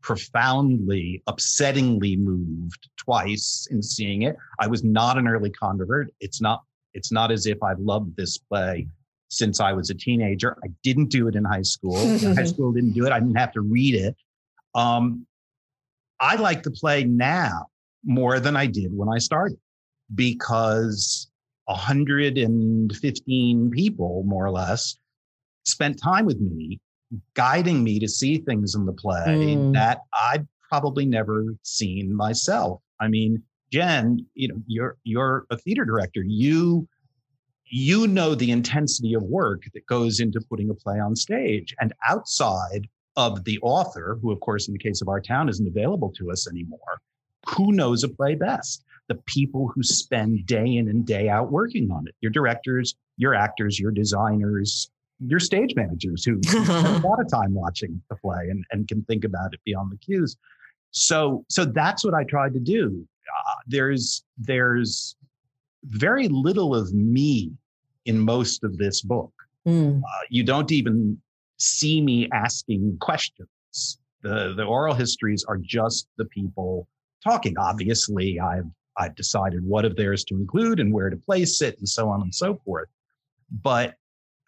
profoundly, 0.00 1.22
upsettingly 1.28 2.18
moved 2.18 2.88
twice 2.96 3.68
in 3.70 3.82
seeing 3.82 4.22
it. 4.22 4.36
I 4.58 4.66
was 4.66 4.82
not 4.82 5.18
an 5.18 5.28
early 5.28 5.50
convert. 5.50 6.08
It's 6.20 6.40
not. 6.40 6.62
It's 6.94 7.12
not 7.12 7.32
as 7.32 7.46
if 7.46 7.62
I've 7.62 7.78
loved 7.80 8.16
this 8.16 8.36
play 8.36 8.86
since 9.28 9.60
I 9.60 9.72
was 9.72 9.88
a 9.88 9.94
teenager. 9.94 10.58
I 10.62 10.68
didn't 10.82 11.06
do 11.06 11.26
it 11.26 11.34
in 11.34 11.44
high 11.44 11.62
school. 11.62 11.96
high 11.96 12.44
school 12.44 12.70
didn't 12.72 12.92
do 12.92 13.06
it. 13.06 13.12
I 13.12 13.18
didn't 13.18 13.38
have 13.38 13.52
to 13.52 13.62
read 13.62 13.94
it. 13.94 14.14
Um, 14.74 15.26
I 16.22 16.36
like 16.36 16.62
the 16.62 16.70
play 16.70 17.04
now 17.04 17.66
more 18.04 18.40
than 18.40 18.56
I 18.56 18.66
did 18.66 18.96
when 18.96 19.08
I 19.08 19.18
started 19.18 19.58
because 20.14 21.28
115 21.64 23.70
people, 23.70 24.22
more 24.24 24.46
or 24.46 24.52
less, 24.52 24.96
spent 25.64 26.00
time 26.00 26.24
with 26.24 26.40
me, 26.40 26.80
guiding 27.34 27.82
me 27.82 27.98
to 27.98 28.06
see 28.08 28.38
things 28.38 28.76
in 28.76 28.86
the 28.86 28.92
play 28.92 29.24
mm. 29.26 29.72
that 29.74 30.02
I'd 30.14 30.46
probably 30.70 31.06
never 31.06 31.56
seen 31.62 32.14
myself. 32.14 32.80
I 33.00 33.08
mean, 33.08 33.42
Jen, 33.72 34.24
you 34.34 34.46
know, 34.48 34.62
you're 34.66 34.98
you're 35.02 35.46
a 35.50 35.56
theater 35.56 35.84
director. 35.84 36.22
You 36.24 36.86
you 37.64 38.06
know 38.06 38.34
the 38.34 38.50
intensity 38.52 39.14
of 39.14 39.22
work 39.22 39.62
that 39.74 39.86
goes 39.86 40.20
into 40.20 40.40
putting 40.48 40.70
a 40.70 40.74
play 40.74 41.00
on 41.00 41.16
stage. 41.16 41.74
And 41.80 41.92
outside 42.08 42.86
of 43.16 43.44
the 43.44 43.58
author, 43.62 44.18
who 44.20 44.30
of 44.30 44.40
course 44.40 44.68
in 44.68 44.72
the 44.72 44.78
case 44.78 45.02
of 45.02 45.08
our 45.08 45.20
town 45.20 45.48
isn't 45.48 45.66
available 45.66 46.12
to 46.16 46.30
us 46.30 46.48
anymore, 46.48 47.00
who 47.56 47.72
knows 47.72 48.02
a 48.04 48.08
play 48.08 48.34
best? 48.34 48.84
The 49.08 49.16
people 49.26 49.70
who 49.74 49.82
spend 49.82 50.46
day 50.46 50.76
in 50.76 50.88
and 50.88 51.04
day 51.04 51.28
out 51.28 51.50
working 51.50 51.90
on 51.90 52.06
it. 52.06 52.14
Your 52.20 52.30
directors, 52.30 52.94
your 53.16 53.34
actors, 53.34 53.78
your 53.78 53.90
designers, 53.90 54.90
your 55.26 55.40
stage 55.40 55.74
managers 55.74 56.24
who 56.24 56.40
spend 56.46 56.68
a 56.68 57.06
lot 57.06 57.20
of 57.20 57.28
time 57.30 57.54
watching 57.54 58.00
the 58.08 58.16
play 58.16 58.48
and, 58.48 58.64
and 58.70 58.88
can 58.88 59.02
think 59.04 59.24
about 59.24 59.52
it 59.52 59.60
beyond 59.64 59.90
the 59.90 59.96
cues. 59.98 60.36
So, 60.92 61.44
so 61.48 61.64
that's 61.64 62.04
what 62.04 62.14
I 62.14 62.24
tried 62.24 62.54
to 62.54 62.60
do. 62.60 63.06
Uh, 63.28 63.54
there's 63.66 64.24
there's 64.36 65.16
very 65.84 66.28
little 66.28 66.74
of 66.74 66.92
me 66.92 67.52
in 68.04 68.18
most 68.18 68.62
of 68.64 68.78
this 68.78 69.00
book. 69.00 69.32
Mm. 69.66 70.00
Uh, 70.00 70.24
you 70.28 70.44
don't 70.44 70.70
even 70.70 71.20
see 71.62 72.00
me 72.00 72.28
asking 72.32 72.98
questions. 73.00 73.98
The 74.22 74.54
the 74.56 74.64
oral 74.64 74.94
histories 74.94 75.44
are 75.48 75.58
just 75.58 76.08
the 76.16 76.24
people 76.26 76.88
talking. 77.24 77.56
Obviously, 77.58 78.38
I've 78.40 78.70
I've 78.98 79.14
decided 79.14 79.64
what 79.64 79.84
of 79.84 79.96
theirs 79.96 80.24
to 80.24 80.34
include 80.34 80.80
and 80.80 80.92
where 80.92 81.10
to 81.10 81.16
place 81.16 81.62
it 81.62 81.78
and 81.78 81.88
so 81.88 82.08
on 82.08 82.22
and 82.22 82.34
so 82.34 82.60
forth. 82.64 82.88
But 83.62 83.94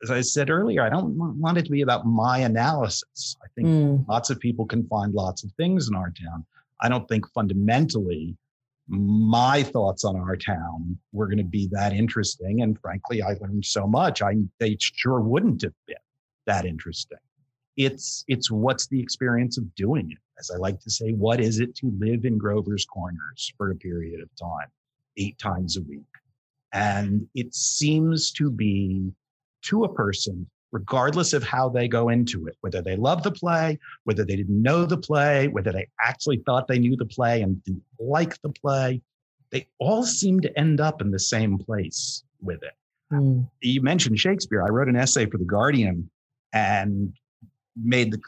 as 0.03 0.11
I 0.11 0.21
said 0.21 0.51
earlier, 0.51 0.83
I 0.83 0.91
don't 0.91 1.17
want 1.41 1.59
it 1.59 1.65
to 1.65 1.71
be 1.71 1.81
about 1.81 2.07
my 2.07 2.39
analysis. 2.39 3.37
I 3.43 3.47
think 3.55 3.69
mm. 3.69 4.09
lots 4.09 4.29
of 4.31 4.39
people 4.39 4.67
can 4.67 4.87
find 4.89 5.15
lots 5.15 5.45
of 5.45 5.53
things 5.53 5.89
in 5.89 5.95
our 5.95 6.11
town. 6.11 6.45
I 6.81 6.89
don't 6.89 7.09
think 7.09 7.27
fundamentally 7.33 8.37
my 8.87 9.63
thoughts 9.63 10.05
on 10.05 10.17
our 10.17 10.37
town 10.37 10.99
were 11.13 11.27
going 11.27 11.39
to 11.39 11.45
be 11.45 11.69
that 11.73 11.95
interesting. 11.95 12.61
And 12.61 12.79
frankly, 12.79 13.23
I 13.23 13.35
learned 13.41 13.65
so 13.65 13.87
much. 13.87 14.21
I 14.21 14.37
they 14.59 14.77
sure 14.79 15.21
wouldn't 15.21 15.63
have 15.63 15.73
been 15.87 15.97
that 16.47 16.65
interesting. 16.65 17.19
It's 17.77 18.25
it's 18.29 18.51
what's 18.51 18.87
the 18.87 19.01
experience 19.01 19.59
of 19.59 19.75
doing 19.75 20.11
it 20.11 20.19
as 20.39 20.51
I 20.51 20.57
like 20.57 20.81
to 20.81 20.91
say, 20.91 21.13
what 21.13 21.41
is 21.41 21.61
it 21.61 21.75
to 21.77 21.93
live 21.99 22.25
in 22.25 22.39
Grover's 22.39 22.85
Corners 22.85 23.53
for 23.57 23.71
a 23.71 23.77
period 23.77 24.21
of 24.21 24.29
time, 24.37 24.69
eight 25.17 25.39
times 25.39 25.77
a 25.77 25.83
week? 25.83 26.03
And 26.73 27.27
it 27.35 27.55
seems 27.55 28.33
to 28.33 28.51
be 28.51 29.13
to 29.63 29.85
a 29.85 29.95
person, 29.95 30.49
regardless 30.73 31.33
of 31.33 31.45
how 31.45 31.69
they 31.69 31.87
go 31.87 32.09
into 32.09 32.47
it, 32.47 32.57
whether 32.63 32.83
they 32.83 32.97
love 32.97 33.23
the 33.23 33.31
play, 33.31 33.79
whether 34.05 34.25
they 34.25 34.37
didn't 34.37 34.61
know 34.61 34.85
the 34.85 34.97
play, 34.97 35.49
whether 35.49 35.73
they 35.73 35.87
actually 36.05 36.43
thought 36.45 36.67
they 36.67 36.81
knew 36.81 36.97
the 36.97 37.07
play 37.07 37.43
and 37.43 37.63
didn't 37.65 37.85
like 38.01 38.41
the 38.43 38.51
play, 38.51 39.01
they 39.51 39.69
all 39.79 40.03
seem 40.03 40.41
to 40.41 40.59
end 40.59 40.81
up 40.81 41.01
in 41.01 41.13
the 41.13 41.19
same 41.19 41.59
place 41.59 42.25
with 42.43 42.63
it. 42.65 42.73
Mm. 43.13 43.49
You 43.61 43.83
mentioned 43.83 44.19
Shakespeare. 44.19 44.65
I 44.65 44.69
wrote 44.69 44.89
an 44.89 44.97
essay 44.97 45.27
for 45.27 45.39
The 45.39 45.45
Guardian 45.45 46.11
and 46.55 47.13
made 47.77 48.13
the 48.13 48.21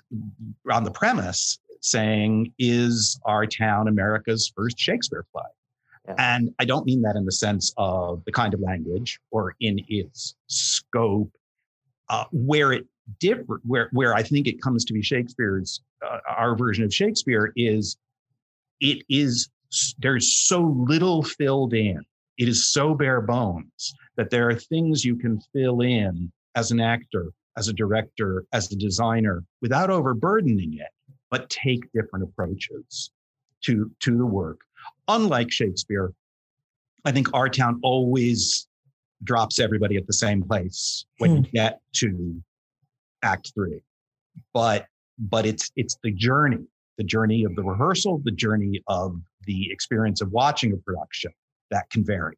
on 0.71 0.85
the 0.85 0.91
premise 0.91 1.59
saying, 1.81 2.53
Is 2.59 3.19
our 3.25 3.47
town 3.47 3.89
America's 3.89 4.53
first 4.55 4.79
Shakespeare 4.79 5.25
play? 5.33 5.45
Yeah. 6.07 6.15
And 6.19 6.55
I 6.59 6.65
don't 6.65 6.85
mean 6.85 7.01
that 7.03 7.17
in 7.17 7.25
the 7.25 7.33
sense 7.33 7.73
of 7.79 8.23
the 8.27 8.33
kind 8.33 8.53
of 8.53 8.61
language 8.61 9.19
or 9.31 9.57
in 9.61 9.81
its 9.89 10.35
scope, 10.49 11.31
uh, 12.09 12.25
where 12.33 12.73
it 12.73 12.87
differ, 13.21 13.61
where 13.65 13.89
where 13.93 14.15
I 14.15 14.23
think 14.23 14.47
it 14.47 14.61
comes 14.61 14.85
to 14.87 14.93
be 14.93 15.03
Shakespeare's 15.03 15.81
uh, 16.05 16.19
our 16.29 16.57
version 16.57 16.85
of 16.85 16.93
Shakespeare 16.93 17.53
is 17.57 17.97
it 18.81 19.05
is 19.09 19.49
there's 19.99 20.37
so 20.37 20.63
little 20.89 21.23
filled 21.23 21.75
in. 21.75 22.05
It 22.39 22.49
is 22.49 22.67
so 22.67 22.95
bare 22.95 23.23
bones 23.23 23.95
that 24.17 24.31
there 24.31 24.49
are 24.49 24.55
things 24.55 25.05
you 25.05 25.17
can 25.17 25.41
fill 25.53 25.81
in 25.81 26.31
as 26.55 26.71
an 26.71 26.81
actor, 26.81 27.33
as 27.57 27.69
a 27.69 27.73
director, 27.73 28.45
as 28.53 28.71
a 28.71 28.77
designer 28.77 29.45
without 29.63 29.91
overburdening 29.91 30.75
it 30.75 30.89
but 31.31 31.51
take 31.51 31.91
different 31.93 32.25
approaches 32.25 33.11
to, 33.65 33.91
to 34.01 34.17
the 34.17 34.27
work. 34.27 34.61
Unlike 35.09 35.51
Shakespeare, 35.51 36.13
I 37.05 37.13
think 37.13 37.29
our 37.35 37.49
town 37.49 37.81
always 37.83 38.67
drops 39.25 39.59
everybody 39.59 39.97
at 39.97 40.07
the 40.07 40.13
same 40.13 40.43
place 40.43 41.05
when 41.19 41.31
hmm. 41.31 41.37
you 41.37 41.51
get 41.53 41.81
to 41.97 42.43
act 43.23 43.53
three. 43.55 43.81
But 44.53 44.87
but 45.19 45.47
it's 45.47 45.71
it's 45.77 45.97
the 46.03 46.13
journey, 46.13 46.67
the 46.99 47.05
journey 47.05 47.45
of 47.45 47.57
the 47.57 47.63
rehearsal, 47.63 48.21
the 48.25 48.33
journey 48.33 48.83
of 48.87 49.19
the 49.47 49.73
experience 49.73 50.21
of 50.21 50.31
watching 50.31 50.75
a 50.75 50.77
production 50.77 51.33
that 51.71 51.89
can 51.89 52.05
vary. 52.05 52.37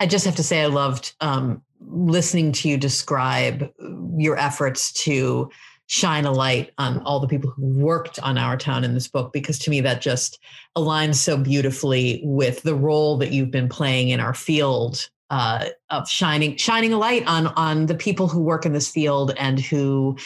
I 0.00 0.06
just 0.06 0.24
have 0.24 0.34
to 0.36 0.42
say, 0.42 0.62
I 0.62 0.66
loved 0.66 1.14
um, 1.20 1.62
listening 1.80 2.52
to 2.52 2.68
you 2.68 2.76
describe 2.76 3.70
your 4.16 4.36
efforts 4.38 4.92
to 4.92 5.50
shine 5.86 6.26
a 6.26 6.32
light 6.32 6.72
on 6.76 6.98
all 7.00 7.18
the 7.18 7.26
people 7.26 7.50
who 7.50 7.66
worked 7.66 8.18
on 8.20 8.36
our 8.36 8.56
town 8.56 8.84
in 8.84 8.92
this 8.92 9.08
book 9.08 9.32
because 9.32 9.58
to 9.58 9.70
me 9.70 9.80
that 9.80 10.02
just 10.02 10.38
aligns 10.76 11.14
so 11.14 11.36
beautifully 11.36 12.20
with 12.24 12.62
the 12.62 12.74
role 12.74 13.16
that 13.16 13.32
you've 13.32 13.50
been 13.50 13.68
playing 13.68 14.10
in 14.10 14.20
our 14.20 14.34
field 14.34 15.08
uh, 15.30 15.66
of 15.90 16.08
shining 16.08 16.56
shining 16.56 16.92
a 16.92 16.98
light 16.98 17.26
on 17.26 17.48
on 17.48 17.86
the 17.86 17.94
people 17.94 18.28
who 18.28 18.40
work 18.40 18.66
in 18.66 18.72
this 18.72 18.88
field 18.88 19.32
and 19.38 19.60
who 19.60 20.16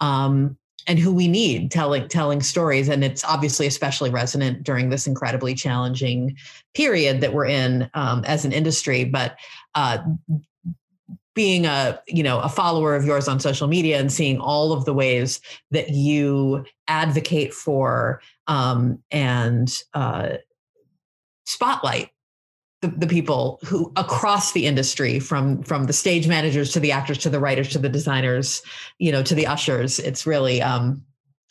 um, 0.00 0.56
and 0.86 0.98
who 0.98 1.12
we 1.12 1.28
need 1.28 1.70
telling 1.70 2.08
telling 2.08 2.42
stories. 2.42 2.88
And 2.88 3.04
it's 3.04 3.24
obviously 3.24 3.66
especially 3.66 4.10
resonant 4.10 4.64
during 4.64 4.90
this 4.90 5.06
incredibly 5.06 5.54
challenging 5.54 6.36
period 6.74 7.20
that 7.20 7.32
we're 7.32 7.46
in 7.46 7.90
um, 7.94 8.24
as 8.24 8.44
an 8.44 8.52
industry. 8.52 9.04
But 9.04 9.36
uh, 9.74 9.98
being 11.34 11.66
a 11.66 12.00
you 12.06 12.22
know 12.22 12.40
a 12.40 12.48
follower 12.48 12.94
of 12.94 13.04
yours 13.04 13.28
on 13.28 13.40
social 13.40 13.68
media 13.68 13.98
and 13.98 14.12
seeing 14.12 14.38
all 14.38 14.72
of 14.72 14.84
the 14.84 14.94
ways 14.94 15.40
that 15.70 15.90
you 15.90 16.64
advocate 16.88 17.54
for 17.54 18.20
um, 18.46 19.02
and 19.10 19.74
uh, 19.94 20.30
spotlight 21.46 22.10
the, 22.82 22.88
the 22.88 23.06
people 23.06 23.60
who 23.64 23.92
across 23.96 24.52
the 24.52 24.66
industry 24.66 25.20
from 25.20 25.62
from 25.62 25.84
the 25.84 25.92
stage 25.92 26.26
managers 26.26 26.72
to 26.72 26.80
the 26.80 26.92
actors 26.92 27.18
to 27.18 27.30
the 27.30 27.40
writers 27.40 27.68
to 27.68 27.78
the 27.78 27.88
designers 27.88 28.62
you 28.98 29.12
know 29.12 29.22
to 29.22 29.34
the 29.34 29.46
ushers. 29.46 29.98
It's 29.98 30.26
really 30.26 30.62
um 30.62 31.04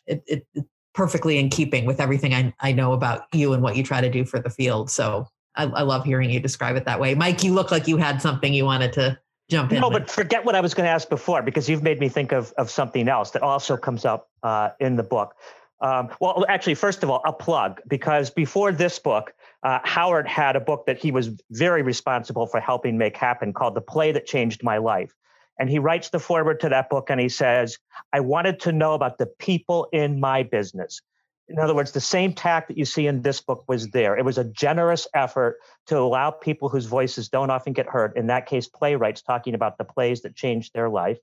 it, 0.07 0.23
it, 0.27 0.47
it 0.53 0.65
perfectly 0.93 1.37
in 1.37 1.49
keeping 1.49 1.85
with 1.85 2.01
everything 2.01 2.33
I, 2.33 2.53
I 2.59 2.71
know 2.71 2.93
about 2.93 3.21
you 3.31 3.53
and 3.53 3.61
what 3.61 3.75
you 3.75 3.83
try 3.83 4.01
to 4.01 4.09
do 4.09 4.25
for 4.25 4.39
the 4.39 4.49
field. 4.49 4.89
So 4.89 5.27
I, 5.55 5.63
I 5.65 5.81
love 5.83 6.03
hearing 6.03 6.31
you 6.31 6.39
describe 6.39 6.75
it 6.75 6.85
that 6.85 6.99
way. 6.99 7.13
Mike 7.15 7.43
you 7.43 7.53
look 7.53 7.71
like 7.71 7.87
you 7.87 7.97
had 7.97 8.21
something 8.21 8.53
you 8.53 8.65
wanted 8.65 8.93
to 8.93 9.17
jump 9.49 9.71
in 9.71 9.81
no 9.81 9.89
but 9.89 10.09
forget 10.09 10.45
what 10.45 10.55
i 10.55 10.61
was 10.61 10.73
going 10.73 10.85
to 10.85 10.91
ask 10.91 11.09
before 11.09 11.41
because 11.41 11.69
you've 11.69 11.83
made 11.83 11.99
me 11.99 12.09
think 12.09 12.31
of, 12.31 12.53
of 12.57 12.69
something 12.69 13.07
else 13.07 13.31
that 13.31 13.41
also 13.41 13.75
comes 13.75 14.05
up 14.05 14.29
uh, 14.43 14.69
in 14.79 14.95
the 14.95 15.03
book 15.03 15.35
um, 15.81 16.09
well 16.19 16.45
actually 16.49 16.75
first 16.75 17.03
of 17.03 17.09
all 17.09 17.21
a 17.25 17.33
plug 17.33 17.81
because 17.87 18.29
before 18.29 18.71
this 18.71 18.99
book 18.99 19.33
uh, 19.63 19.79
Howard 19.83 20.27
had 20.27 20.55
a 20.55 20.59
book 20.59 20.85
that 20.85 20.97
he 20.97 21.11
was 21.11 21.31
very 21.51 21.81
responsible 21.81 22.47
for 22.47 22.59
helping 22.59 22.97
make 22.97 23.17
happen 23.17 23.53
called 23.53 23.75
The 23.75 23.81
Play 23.81 24.11
That 24.11 24.25
Changed 24.25 24.63
My 24.63 24.77
Life. 24.77 25.13
And 25.59 25.69
he 25.69 25.79
writes 25.79 26.09
the 26.09 26.19
foreword 26.19 26.61
to 26.61 26.69
that 26.69 26.89
book 26.89 27.09
and 27.09 27.19
he 27.19 27.27
says, 27.27 27.77
I 28.13 28.21
wanted 28.21 28.61
to 28.61 28.71
know 28.71 28.93
about 28.93 29.17
the 29.17 29.25
people 29.25 29.89
in 29.91 30.19
my 30.19 30.43
business. 30.43 31.01
In 31.49 31.57
other 31.59 31.73
words, 31.73 31.91
the 31.91 32.01
same 32.01 32.33
tack 32.33 32.67
that 32.67 32.77
you 32.77 32.85
see 32.85 33.07
in 33.07 33.21
this 33.21 33.41
book 33.41 33.63
was 33.67 33.89
there. 33.89 34.17
It 34.17 34.23
was 34.23 34.37
a 34.37 34.43
generous 34.43 35.07
effort 35.13 35.57
to 35.87 35.97
allow 35.97 36.31
people 36.31 36.69
whose 36.69 36.85
voices 36.85 37.27
don't 37.29 37.49
often 37.49 37.73
get 37.73 37.87
heard, 37.87 38.13
in 38.15 38.27
that 38.27 38.45
case, 38.45 38.67
playwrights 38.67 39.21
talking 39.21 39.55
about 39.55 39.77
the 39.77 39.83
plays 39.83 40.21
that 40.21 40.35
changed 40.35 40.73
their 40.73 40.89
life, 40.89 41.17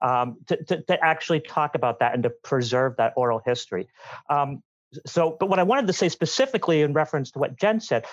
um, 0.00 0.38
to, 0.46 0.62
to, 0.64 0.82
to, 0.82 1.04
actually 1.04 1.40
talk 1.40 1.74
about 1.74 1.98
that 1.98 2.14
and 2.14 2.22
to 2.22 2.30
preserve 2.30 2.96
that 2.96 3.12
oral 3.16 3.42
history. 3.44 3.88
Um, 4.30 4.62
so, 5.06 5.36
but 5.38 5.48
what 5.48 5.58
I 5.58 5.64
wanted 5.64 5.86
to 5.88 5.92
say 5.92 6.08
specifically 6.08 6.82
in 6.82 6.92
reference 6.92 7.30
to 7.32 7.38
what 7.38 7.56
Jen 7.56 7.80
said, 7.80 8.06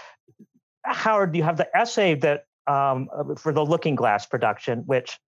Howard, 0.83 1.35
you 1.35 1.43
have 1.43 1.57
the 1.57 1.69
essay 1.75 2.15
that 2.15 2.45
um, 2.67 3.07
for 3.37 3.53
the 3.53 3.63
Looking 3.63 3.95
Glass 3.95 4.25
production, 4.25 4.79
which 4.85 5.19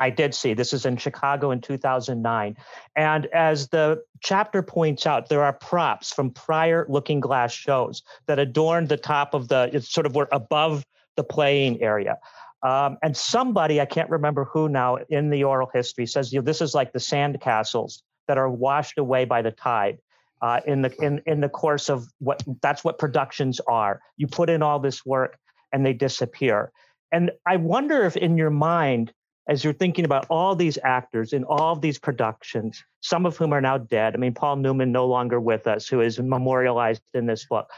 I 0.00 0.10
did 0.10 0.34
see. 0.34 0.54
This 0.54 0.72
is 0.72 0.86
in 0.86 0.96
Chicago 0.96 1.50
in 1.50 1.60
2009. 1.60 2.56
And 2.94 3.26
as 3.26 3.68
the 3.68 4.02
chapter 4.20 4.62
points 4.62 5.06
out, 5.06 5.28
there 5.28 5.42
are 5.42 5.52
props 5.52 6.12
from 6.12 6.30
prior 6.30 6.86
Looking 6.88 7.20
Glass 7.20 7.52
shows 7.52 8.02
that 8.26 8.38
adorn 8.38 8.86
the 8.86 8.96
top 8.96 9.34
of 9.34 9.48
the, 9.48 9.70
it's 9.72 9.90
sort 9.90 10.06
of 10.06 10.14
were 10.14 10.28
above 10.30 10.84
the 11.16 11.24
playing 11.24 11.82
area. 11.82 12.18
Um, 12.62 12.98
and 13.02 13.16
somebody, 13.16 13.80
I 13.80 13.86
can't 13.86 14.10
remember 14.10 14.44
who 14.44 14.68
now 14.68 14.98
in 15.08 15.30
the 15.30 15.44
oral 15.44 15.70
history, 15.72 16.06
says, 16.06 16.32
you 16.32 16.40
know, 16.40 16.44
this 16.44 16.60
is 16.60 16.74
like 16.74 16.92
the 16.92 17.00
sand 17.00 17.40
castles 17.40 18.02
that 18.26 18.38
are 18.38 18.48
washed 18.48 18.98
away 18.98 19.24
by 19.24 19.42
the 19.42 19.50
tide 19.50 19.98
uh, 20.40 20.60
in 20.66 20.82
the 20.82 20.94
in 21.02 21.22
in 21.26 21.40
the 21.40 21.48
course 21.48 21.88
of 21.88 22.06
what 22.18 22.42
that's 22.62 22.84
what 22.84 22.98
productions 22.98 23.60
are. 23.66 24.00
You 24.16 24.26
put 24.26 24.50
in 24.50 24.62
all 24.62 24.78
this 24.78 25.04
work 25.04 25.38
and 25.72 25.84
they 25.84 25.92
disappear. 25.92 26.72
And 27.10 27.30
I 27.46 27.56
wonder 27.56 28.04
if 28.04 28.16
in 28.16 28.36
your 28.36 28.50
mind, 28.50 29.12
as 29.48 29.64
you're 29.64 29.72
thinking 29.72 30.04
about 30.04 30.26
all 30.28 30.54
these 30.54 30.78
actors 30.84 31.32
in 31.32 31.42
all 31.44 31.72
of 31.72 31.80
these 31.80 31.98
productions, 31.98 32.84
some 33.00 33.24
of 33.24 33.36
whom 33.36 33.52
are 33.52 33.60
now 33.60 33.78
dead. 33.78 34.14
I 34.14 34.18
mean, 34.18 34.34
Paul 34.34 34.56
Newman 34.56 34.92
no 34.92 35.06
longer 35.06 35.40
with 35.40 35.66
us, 35.66 35.88
who 35.88 36.02
is 36.02 36.20
memorialized 36.20 37.02
in 37.14 37.26
this 37.26 37.46
book. 37.46 37.70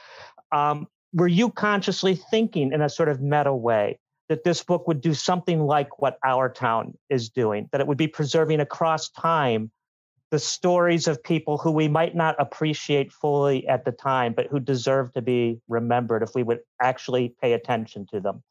Um, 0.52 0.88
were 1.12 1.28
you 1.28 1.50
consciously 1.50 2.16
thinking 2.16 2.72
in 2.72 2.82
a 2.82 2.88
sort 2.88 3.08
of 3.08 3.20
meta 3.20 3.54
way 3.54 3.98
that 4.28 4.44
this 4.44 4.62
book 4.62 4.86
would 4.86 5.00
do 5.00 5.14
something 5.14 5.60
like 5.60 6.00
what 6.00 6.18
Our 6.24 6.48
Town 6.48 6.94
is 7.08 7.30
doing, 7.30 7.68
that 7.72 7.80
it 7.80 7.86
would 7.86 7.98
be 7.98 8.08
preserving 8.08 8.60
across 8.60 9.08
time 9.10 9.70
the 10.30 10.38
stories 10.38 11.08
of 11.08 11.22
people 11.22 11.58
who 11.58 11.72
we 11.72 11.88
might 11.88 12.14
not 12.14 12.36
appreciate 12.38 13.12
fully 13.12 13.66
at 13.66 13.84
the 13.84 13.90
time, 13.90 14.32
but 14.32 14.46
who 14.46 14.60
deserve 14.60 15.12
to 15.12 15.22
be 15.22 15.60
remembered 15.68 16.22
if 16.22 16.30
we 16.36 16.44
would 16.44 16.60
actually 16.80 17.34
pay 17.40 17.52
attention 17.52 18.06
to 18.12 18.20
them? 18.20 18.42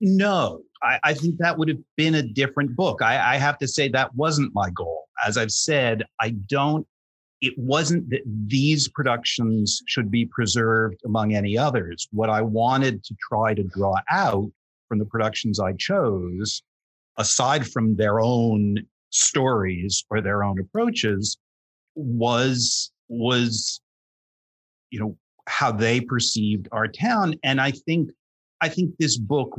No, 0.00 0.62
I, 0.82 0.98
I 1.04 1.14
think 1.14 1.36
that 1.38 1.56
would 1.58 1.68
have 1.68 1.78
been 1.96 2.16
a 2.16 2.22
different 2.22 2.74
book. 2.74 3.02
I, 3.02 3.34
I 3.34 3.36
have 3.36 3.58
to 3.58 3.68
say 3.68 3.88
that 3.88 4.14
wasn't 4.14 4.54
my 4.54 4.70
goal. 4.70 5.04
As 5.26 5.36
I've 5.36 5.52
said, 5.52 6.04
I 6.20 6.30
don't 6.30 6.86
it 7.40 7.54
wasn't 7.56 8.10
that 8.10 8.20
these 8.46 8.88
productions 8.88 9.82
should 9.86 10.10
be 10.10 10.26
preserved 10.26 11.00
among 11.06 11.34
any 11.34 11.56
others. 11.56 12.06
What 12.12 12.28
I 12.28 12.42
wanted 12.42 13.02
to 13.04 13.14
try 13.28 13.54
to 13.54 13.62
draw 13.62 13.94
out 14.10 14.50
from 14.88 14.98
the 14.98 15.06
productions 15.06 15.58
I 15.58 15.72
chose, 15.72 16.62
aside 17.16 17.66
from 17.66 17.96
their 17.96 18.20
own 18.20 18.78
stories 19.10 20.04
or 20.10 20.20
their 20.20 20.44
own 20.44 20.60
approaches 20.60 21.38
was 21.94 22.92
was 23.08 23.80
you 24.90 25.00
know 25.00 25.16
how 25.48 25.72
they 25.72 26.00
perceived 26.00 26.68
our 26.70 26.86
town 26.86 27.34
and 27.42 27.60
i 27.60 27.72
think 27.72 28.08
i 28.60 28.68
think 28.68 28.94
this 28.98 29.16
book 29.16 29.52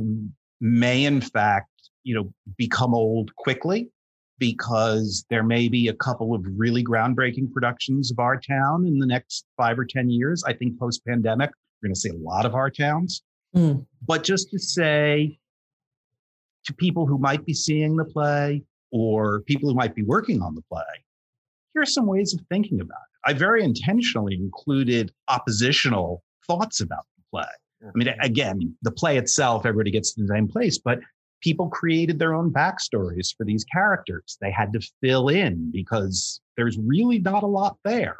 may 0.62 1.04
in 1.04 1.20
fact 1.20 1.68
you 2.04 2.14
know 2.14 2.32
become 2.56 2.94
old 2.94 3.34
quickly 3.36 3.90
because 4.38 5.24
there 5.28 5.42
may 5.42 5.68
be 5.68 5.88
a 5.88 5.94
couple 5.94 6.34
of 6.34 6.42
really 6.56 6.82
groundbreaking 6.82 7.52
productions 7.52 8.10
of 8.10 8.18
our 8.18 8.40
town 8.40 8.86
in 8.86 8.98
the 8.98 9.06
next 9.06 9.44
five 9.56 9.78
or 9.78 9.84
ten 9.84 10.08
years 10.08 10.42
i 10.46 10.52
think 10.52 10.78
post 10.78 11.04
pandemic 11.06 11.50
we're 11.82 11.88
going 11.88 11.94
to 11.94 12.00
see 12.00 12.08
a 12.08 12.14
lot 12.14 12.46
of 12.46 12.54
our 12.54 12.70
towns 12.70 13.22
mm. 13.54 13.84
but 14.06 14.24
just 14.24 14.48
to 14.50 14.58
say 14.58 15.38
to 16.64 16.72
people 16.72 17.06
who 17.06 17.18
might 17.18 17.44
be 17.44 17.54
seeing 17.54 17.96
the 17.96 18.04
play 18.04 18.62
or 18.90 19.40
people 19.42 19.68
who 19.68 19.74
might 19.74 19.94
be 19.94 20.02
working 20.02 20.42
on 20.42 20.54
the 20.54 20.62
play, 20.62 20.82
here 21.72 21.82
are 21.82 21.86
some 21.86 22.06
ways 22.06 22.34
of 22.34 22.40
thinking 22.48 22.80
about 22.80 22.96
it. 22.96 23.30
I 23.30 23.32
very 23.32 23.64
intentionally 23.64 24.34
included 24.34 25.12
oppositional 25.28 26.22
thoughts 26.46 26.80
about 26.80 27.04
the 27.16 27.22
play. 27.30 27.50
I 27.84 27.90
mean, 27.94 28.14
again, 28.20 28.74
the 28.82 28.92
play 28.92 29.16
itself, 29.16 29.66
everybody 29.66 29.90
gets 29.90 30.14
to 30.14 30.22
the 30.22 30.28
same 30.28 30.48
place, 30.48 30.78
but 30.78 31.00
people 31.40 31.68
created 31.68 32.18
their 32.18 32.34
own 32.34 32.52
backstories 32.52 33.34
for 33.36 33.44
these 33.44 33.64
characters. 33.64 34.38
They 34.40 34.50
had 34.50 34.72
to 34.74 34.80
fill 35.00 35.28
in 35.28 35.70
because 35.72 36.40
there's 36.56 36.78
really 36.78 37.18
not 37.18 37.42
a 37.42 37.46
lot 37.46 37.76
there. 37.84 38.16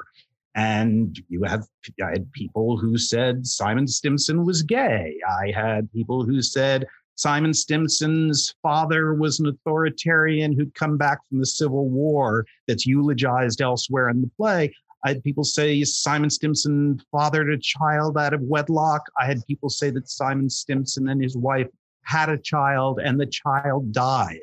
And 0.54 1.18
you 1.28 1.44
have, 1.44 1.66
I 2.02 2.10
had 2.10 2.30
people 2.32 2.76
who 2.76 2.98
said 2.98 3.46
Simon 3.46 3.86
Stimson 3.86 4.44
was 4.44 4.62
gay. 4.62 5.16
I 5.40 5.50
had 5.52 5.90
people 5.92 6.24
who 6.24 6.42
said 6.42 6.86
Simon 7.14 7.54
Stimson's 7.54 8.54
father 8.62 9.14
was 9.14 9.38
an 9.38 9.46
authoritarian 9.46 10.52
who'd 10.52 10.74
come 10.74 10.98
back 10.98 11.20
from 11.28 11.38
the 11.38 11.46
Civil 11.46 11.88
War 11.88 12.44
that's 12.66 12.86
eulogized 12.86 13.60
elsewhere 13.60 14.08
in 14.08 14.22
the 14.22 14.30
play. 14.36 14.74
I 15.04 15.08
had 15.08 15.24
people 15.24 15.44
say 15.44 15.82
Simon 15.82 16.30
Stimson 16.30 17.00
fathered 17.10 17.50
a 17.50 17.58
child 17.58 18.16
out 18.16 18.34
of 18.34 18.40
wedlock. 18.42 19.02
I 19.18 19.26
had 19.26 19.44
people 19.46 19.68
say 19.68 19.90
that 19.90 20.08
Simon 20.08 20.48
Stimson 20.48 21.08
and 21.08 21.20
his 21.20 21.36
wife 21.36 21.68
had 22.02 22.28
a 22.28 22.38
child 22.38 23.00
and 23.02 23.18
the 23.18 23.26
child 23.26 23.92
died. 23.92 24.38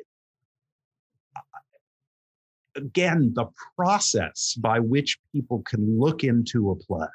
Again, 2.76 3.32
the 3.34 3.46
process 3.76 4.54
by 4.54 4.78
which 4.78 5.18
people 5.32 5.62
can 5.62 5.98
look 5.98 6.24
into 6.24 6.70
a 6.70 6.76
play 6.76 7.08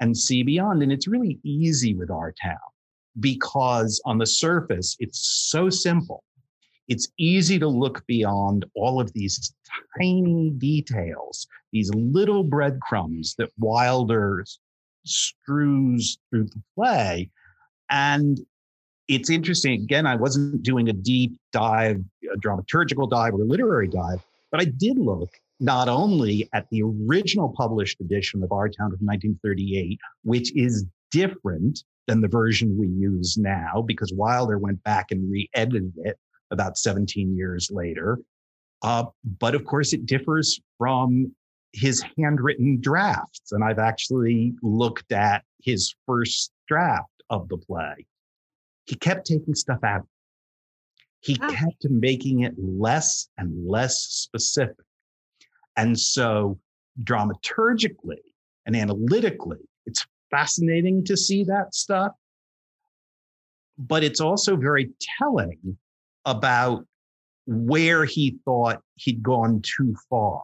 and 0.00 0.16
see 0.16 0.42
beyond. 0.42 0.82
And 0.82 0.92
it's 0.92 1.08
really 1.08 1.38
easy 1.44 1.94
with 1.94 2.10
our 2.10 2.32
town 2.42 2.58
because 3.20 4.00
on 4.04 4.18
the 4.18 4.26
surface, 4.26 4.96
it's 4.98 5.48
so 5.50 5.70
simple. 5.70 6.22
It's 6.88 7.08
easy 7.18 7.58
to 7.58 7.68
look 7.68 8.06
beyond 8.06 8.64
all 8.74 9.00
of 9.00 9.12
these 9.12 9.52
tiny 9.98 10.50
details, 10.50 11.46
these 11.72 11.92
little 11.94 12.44
breadcrumbs 12.44 13.34
that 13.38 13.50
Wilder 13.58 14.44
strews 15.04 16.18
through 16.30 16.44
the 16.44 16.62
play. 16.74 17.30
And 17.90 18.38
it's 19.08 19.30
interesting. 19.30 19.82
Again, 19.82 20.06
I 20.06 20.16
wasn't 20.16 20.62
doing 20.62 20.88
a 20.88 20.92
deep 20.92 21.38
dive, 21.52 22.02
a 22.32 22.38
dramaturgical 22.38 23.08
dive 23.08 23.34
or 23.34 23.42
a 23.42 23.44
literary 23.44 23.88
dive, 23.88 24.24
but 24.50 24.60
I 24.60 24.64
did 24.64 24.98
look 24.98 25.30
not 25.58 25.88
only 25.88 26.48
at 26.52 26.68
the 26.70 26.82
original 26.82 27.48
published 27.56 28.00
edition 28.00 28.42
of 28.42 28.52
Our 28.52 28.68
Town 28.68 28.92
of 28.92 29.00
1938, 29.00 29.98
which 30.22 30.54
is 30.56 30.84
different 31.10 31.82
than 32.06 32.20
the 32.20 32.28
version 32.28 32.78
we 32.78 32.88
use 32.88 33.36
now 33.36 33.82
because 33.86 34.12
Wilder 34.12 34.58
went 34.58 34.82
back 34.82 35.10
and 35.10 35.30
re 35.30 35.48
edited 35.54 35.92
it 35.98 36.18
about 36.50 36.78
17 36.78 37.36
years 37.36 37.70
later. 37.70 38.18
Uh, 38.82 39.04
but 39.38 39.54
of 39.54 39.64
course, 39.64 39.92
it 39.92 40.06
differs 40.06 40.60
from 40.78 41.34
his 41.72 42.04
handwritten 42.16 42.80
drafts. 42.80 43.52
And 43.52 43.62
I've 43.62 43.78
actually 43.78 44.54
looked 44.62 45.12
at 45.12 45.44
his 45.62 45.94
first 46.06 46.52
draft 46.68 47.10
of 47.30 47.48
the 47.48 47.58
play. 47.58 48.06
He 48.86 48.96
kept 48.96 49.26
taking 49.26 49.54
stuff 49.54 49.82
out. 49.82 50.06
He 51.20 51.36
oh. 51.42 51.48
kept 51.48 51.84
making 51.88 52.40
it 52.40 52.54
less 52.56 53.28
and 53.36 53.68
less 53.68 53.98
specific. 53.98 54.76
And 55.76 55.98
so, 55.98 56.58
dramaturgically 57.02 58.22
and 58.64 58.74
analytically, 58.74 59.58
it's 59.84 60.06
fascinating 60.30 61.04
to 61.04 61.16
see 61.16 61.44
that 61.44 61.74
stuff. 61.74 62.12
But 63.78 64.04
it's 64.04 64.20
also 64.20 64.56
very 64.56 64.90
telling 65.18 65.76
about 66.26 66.84
where 67.46 68.04
he 68.04 68.38
thought 68.44 68.82
he'd 68.96 69.22
gone 69.22 69.62
too 69.62 69.94
far 70.10 70.42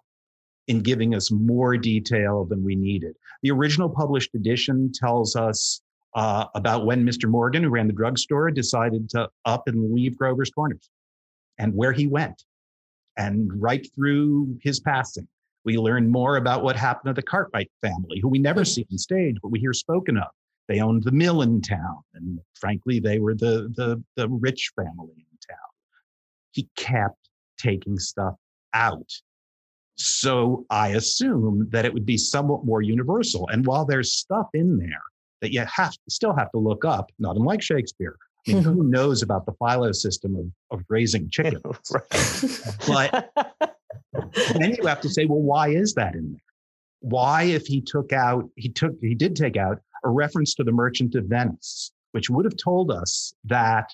in 0.68 0.80
giving 0.80 1.14
us 1.14 1.30
more 1.30 1.76
detail 1.76 2.44
than 2.44 2.64
we 2.64 2.74
needed. 2.74 3.16
The 3.42 3.50
original 3.50 3.88
published 3.88 4.34
edition 4.34 4.92
tells 4.94 5.34
us 5.36 5.82
uh, 6.14 6.46
about 6.54 6.86
when 6.86 7.04
Mr. 7.04 7.28
Morgan, 7.28 7.64
who 7.64 7.70
ran 7.70 7.88
the 7.88 7.92
drugstore, 7.92 8.50
decided 8.50 9.10
to 9.10 9.28
up 9.44 9.66
and 9.66 9.92
leave 9.92 10.16
Grover's 10.16 10.50
Corners 10.50 10.88
and 11.58 11.74
where 11.74 11.92
he 11.92 12.06
went. 12.06 12.44
And 13.16 13.50
right 13.60 13.86
through 13.94 14.56
his 14.62 14.80
passing, 14.80 15.28
we 15.64 15.76
learn 15.76 16.10
more 16.10 16.36
about 16.36 16.62
what 16.62 16.76
happened 16.76 17.14
to 17.14 17.20
the 17.20 17.26
Cartwright 17.26 17.70
family, 17.80 18.20
who 18.20 18.28
we 18.28 18.38
never 18.38 18.64
see 18.64 18.86
on 18.90 18.98
stage, 18.98 19.36
but 19.42 19.50
we 19.50 19.60
hear 19.60 19.72
spoken 19.72 20.16
of. 20.16 20.28
They 20.68 20.80
owned 20.80 21.02
the 21.02 21.12
mill 21.12 21.42
in 21.42 21.60
town, 21.60 21.98
and 22.14 22.38
frankly, 22.54 23.00
they 23.00 23.18
were 23.18 23.34
the 23.34 23.72
the, 23.76 24.02
the 24.16 24.28
rich 24.28 24.70
family. 24.74 25.26
He 26.52 26.68
kept 26.76 27.28
taking 27.58 27.98
stuff 27.98 28.34
out. 28.74 29.10
So 29.96 30.64
I 30.70 30.88
assume 30.88 31.68
that 31.70 31.84
it 31.84 31.92
would 31.92 32.06
be 32.06 32.16
somewhat 32.16 32.64
more 32.64 32.82
universal. 32.82 33.48
And 33.48 33.66
while 33.66 33.84
there's 33.84 34.12
stuff 34.12 34.48
in 34.54 34.78
there 34.78 35.02
that 35.40 35.52
you 35.52 35.60
have 35.60 35.94
still 36.08 36.34
have 36.34 36.50
to 36.52 36.58
look 36.58 36.84
up, 36.84 37.10
not 37.18 37.36
unlike 37.36 37.62
Shakespeare. 37.62 38.16
I 38.48 38.54
mean, 38.54 38.62
who 38.62 38.82
knows 38.88 39.22
about 39.22 39.44
the 39.44 39.52
philo 39.58 39.92
system 39.92 40.36
of, 40.36 40.78
of 40.78 40.84
raising 40.88 41.28
chickens? 41.30 41.92
but 42.86 43.30
then 44.54 44.74
you 44.74 44.86
have 44.86 45.00
to 45.02 45.10
say, 45.10 45.26
well, 45.26 45.40
why 45.40 45.68
is 45.68 45.94
that 45.94 46.14
in 46.14 46.32
there? 46.32 46.40
Why, 47.00 47.42
if 47.42 47.66
he 47.66 47.80
took 47.80 48.12
out, 48.12 48.48
he 48.56 48.68
took, 48.68 48.94
he 49.00 49.14
did 49.14 49.34
take 49.34 49.56
out 49.56 49.80
a 50.04 50.08
reference 50.08 50.54
to 50.54 50.64
the 50.64 50.72
Merchant 50.72 51.16
of 51.16 51.24
Venice, 51.24 51.90
which 52.12 52.30
would 52.30 52.44
have 52.44 52.56
told 52.56 52.92
us 52.92 53.34
that 53.44 53.90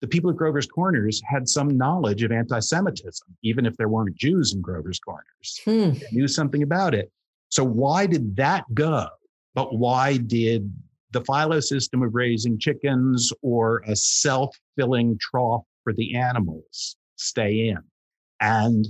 the 0.00 0.08
people 0.08 0.30
at 0.30 0.36
Grover's 0.36 0.66
Corners 0.66 1.22
had 1.24 1.48
some 1.48 1.76
knowledge 1.76 2.22
of 2.22 2.32
anti 2.32 2.58
Semitism, 2.58 3.26
even 3.42 3.66
if 3.66 3.76
there 3.76 3.88
weren't 3.88 4.16
Jews 4.16 4.52
in 4.52 4.60
Grover's 4.60 4.98
Corners. 4.98 5.60
Hmm. 5.64 5.92
They 5.92 6.08
knew 6.12 6.28
something 6.28 6.62
about 6.62 6.94
it. 6.94 7.10
So, 7.48 7.64
why 7.64 8.06
did 8.06 8.36
that 8.36 8.64
go? 8.74 9.06
But 9.54 9.76
why 9.76 10.18
did 10.18 10.70
the 11.12 11.22
philo 11.22 11.60
system 11.60 12.02
of 12.02 12.14
raising 12.14 12.58
chickens 12.58 13.32
or 13.42 13.82
a 13.86 13.96
self 13.96 14.54
filling 14.76 15.18
trough 15.18 15.64
for 15.84 15.92
the 15.92 16.16
animals 16.16 16.96
stay 17.16 17.68
in? 17.68 17.78
And 18.40 18.86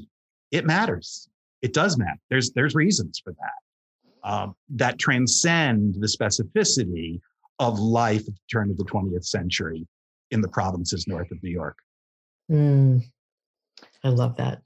it 0.51 0.67
matters. 0.67 1.29
It 1.63 1.73
does 1.73 1.97
matter. 1.97 2.19
There's, 2.31 2.51
there's 2.53 2.75
reasons 2.75 3.21
for 3.23 3.33
that 3.33 3.67
um, 4.27 4.57
that 4.71 4.99
transcend 4.99 5.95
the 5.95 6.09
specificity 6.09 7.21
of 7.59 7.79
life 7.79 8.21
at 8.21 8.35
the 8.35 8.41
turn 8.51 8.71
of 8.71 8.77
the 8.77 8.85
20th 8.85 9.25
century 9.25 9.87
in 10.31 10.41
the 10.41 10.49
provinces 10.49 11.07
north 11.07 11.31
of 11.31 11.43
New 11.43 11.51
York. 11.51 11.77
Mm, 12.51 13.03
I 14.05 14.09
love 14.09 14.37
that. 14.37 14.63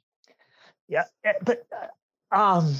Yeah, 0.88 1.04
eh, 1.24 1.32
but 1.42 1.66
uh, 2.32 2.36
um, 2.36 2.74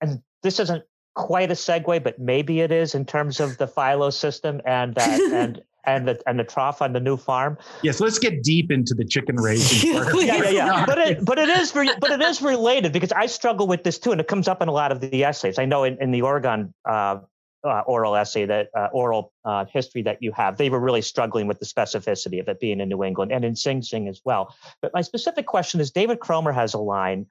and 0.00 0.22
this 0.42 0.58
isn't 0.60 0.84
quite 1.14 1.50
a 1.50 1.54
segue, 1.54 2.02
but 2.02 2.18
maybe 2.18 2.60
it 2.60 2.72
is 2.72 2.94
in 2.94 3.04
terms 3.04 3.40
of 3.40 3.56
the 3.58 3.66
philo 3.66 4.10
system 4.10 4.60
and 4.64 4.98
uh, 4.98 5.18
and 5.32 5.62
and 5.84 6.06
the 6.08 6.20
and 6.26 6.38
the 6.38 6.44
trough 6.44 6.82
on 6.82 6.92
the 6.92 7.00
new 7.00 7.16
farm. 7.16 7.56
Yes, 7.82 8.00
let's 8.00 8.18
get 8.18 8.42
deep 8.42 8.70
into 8.70 8.94
the 8.94 9.04
chicken 9.04 9.36
raising. 9.36 9.90
yeah, 9.94 10.36
yeah, 10.36 10.50
yeah. 10.50 10.86
But 10.86 10.98
it 10.98 11.24
but 11.24 11.38
it 11.38 11.48
is 11.48 11.74
re- 11.74 11.94
but 12.00 12.10
it 12.10 12.20
is 12.20 12.42
related 12.42 12.92
because 12.92 13.12
I 13.12 13.26
struggle 13.26 13.66
with 13.66 13.84
this 13.84 13.98
too, 13.98 14.12
and 14.12 14.20
it 14.20 14.28
comes 14.28 14.48
up 14.48 14.62
in 14.62 14.68
a 14.68 14.72
lot 14.72 14.92
of 14.92 15.00
the 15.00 15.24
essays. 15.24 15.58
I 15.58 15.64
know 15.64 15.84
in, 15.84 15.96
in 16.00 16.10
the 16.10 16.22
Oregon 16.22 16.74
uh, 16.84 17.18
uh, 17.64 17.82
oral 17.86 18.16
essay 18.16 18.44
that 18.46 18.68
uh, 18.76 18.88
oral 18.92 19.32
uh, 19.44 19.64
history 19.66 20.02
that 20.02 20.22
you 20.22 20.32
have, 20.32 20.56
they 20.56 20.70
were 20.70 20.80
really 20.80 21.02
struggling 21.02 21.46
with 21.46 21.58
the 21.58 21.66
specificity 21.66 22.40
of 22.40 22.48
it 22.48 22.60
being 22.60 22.80
in 22.80 22.88
New 22.88 23.04
England 23.04 23.32
and 23.32 23.44
in 23.44 23.54
Sing 23.54 23.82
Sing 23.82 24.08
as 24.08 24.20
well. 24.24 24.54
But 24.82 24.92
my 24.94 25.02
specific 25.02 25.46
question 25.46 25.80
is, 25.80 25.90
David 25.90 26.20
Cromer 26.20 26.52
has 26.52 26.74
a 26.74 26.78
line 26.78 27.26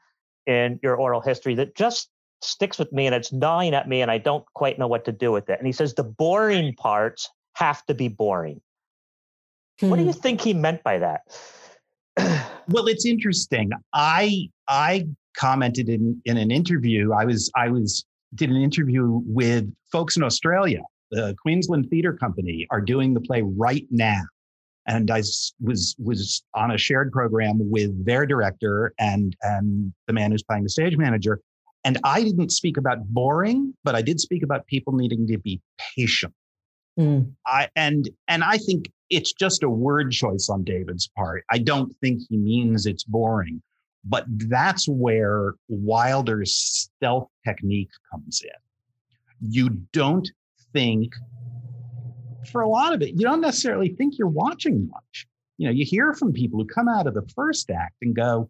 in 0.46 0.80
your 0.82 0.96
oral 0.96 1.22
history 1.22 1.56
that 1.56 1.76
just 1.76 2.10
sticks 2.42 2.80
with 2.80 2.92
me 2.94 3.06
and 3.06 3.14
it's 3.14 3.34
gnawing 3.34 3.74
at 3.74 3.88
me 3.88 4.02
and 4.02 4.10
I 4.10 4.18
don't 4.18 4.46
quite 4.54 4.80
know 4.80 4.88
what 4.88 5.06
to 5.06 5.12
do 5.12 5.32
with 5.32 5.50
it. 5.50 5.60
And 5.60 5.68
he 5.68 5.74
says 5.74 5.94
the 5.94 6.04
boring 6.04 6.74
parts 6.76 7.30
have 7.56 7.86
to 7.88 7.94
be 7.94 8.08
boring. 8.08 8.62
Hmm. 9.80 9.90
What 9.90 9.98
do 9.98 10.04
you 10.04 10.12
hmm. 10.12 10.20
think 10.20 10.42
he 10.42 10.54
meant 10.54 10.84
by 10.84 11.00
that? 11.00 11.22
well, 12.68 12.88
it's 12.88 13.06
interesting. 13.06 13.72
I 13.94 14.50
I 14.68 15.08
commented 15.38 15.90
in 15.90 16.22
in 16.26 16.38
an 16.38 16.52
interview. 16.52 17.14
I 17.14 17.26
was 17.26 17.52
I 17.56 17.70
was 17.70 18.06
did 18.36 18.50
an 18.50 18.58
interview 18.58 19.22
with 19.26 19.72
folks 19.92 20.18
in 20.18 20.24
Australia. 20.24 20.82
The 21.12 21.36
Queensland 21.42 21.90
Theatre 21.90 22.14
Company 22.14 22.68
are 22.70 22.82
doing 22.82 23.14
the 23.14 23.22
play 23.22 23.42
right 23.42 23.86
now. 23.90 24.22
And 24.88 25.12
I 25.12 25.20
was 25.60 25.96
was 26.00 26.44
on 26.56 26.72
a 26.72 26.78
shared 26.78 27.12
program 27.12 27.58
with 27.60 28.06
their 28.06 28.26
director 28.26 28.94
and 29.00 29.36
and 29.44 29.94
the 30.08 30.14
man 30.14 30.32
who's 30.32 30.44
playing 30.44 30.64
the 30.64 30.70
stage 30.70 30.98
manager. 30.98 31.42
And 31.84 31.98
I 32.04 32.24
didn't 32.24 32.52
speak 32.52 32.78
about 32.78 33.08
boring, 33.08 33.74
but 33.84 33.96
I 33.96 34.02
did 34.02 34.20
speak 34.20 34.44
about 34.44 34.66
people 34.68 34.94
needing 34.94 35.28
to 35.28 35.38
be 35.38 35.62
patient. 35.96 36.34
Mm. 37.00 37.32
I 37.46 37.70
and 37.76 38.10
and 38.28 38.44
I 38.44 38.58
think 38.58 38.92
it's 39.10 39.34
just 39.34 39.64
a 39.64 39.70
word 39.70 40.12
choice 40.12 40.50
on 40.50 40.64
David's 40.64 41.10
part. 41.16 41.44
I 41.52 41.60
don't 41.60 41.96
think 42.02 42.22
he 42.30 42.38
means 42.38 42.86
it's 42.86 43.04
boring, 43.04 43.62
but 44.04 44.26
that's 44.28 44.88
where 44.88 45.56
Wilder's 45.68 46.54
stealth 46.54 47.30
technique 47.46 47.92
comes 48.12 48.42
in. 48.44 49.52
You 49.52 49.70
don't 49.92 50.30
think 50.74 51.14
for 52.52 52.62
a 52.62 52.70
lot 52.70 52.94
of 52.94 53.02
it, 53.02 53.12
you 53.12 53.22
don't 53.22 53.42
necessarily 53.42 53.90
think 53.90 54.18
you're 54.18 54.28
watching 54.28 54.88
much. 54.90 55.28
You 55.58 55.68
know, 55.68 55.74
you 55.74 55.86
hear 55.86 56.14
from 56.14 56.34
people 56.34 56.60
who 56.60 56.66
come 56.66 56.88
out 56.88 57.08
of 57.08 57.14
the 57.14 57.28
first 57.36 57.70
act 57.70 57.96
and 58.02 58.16
go, 58.16 58.50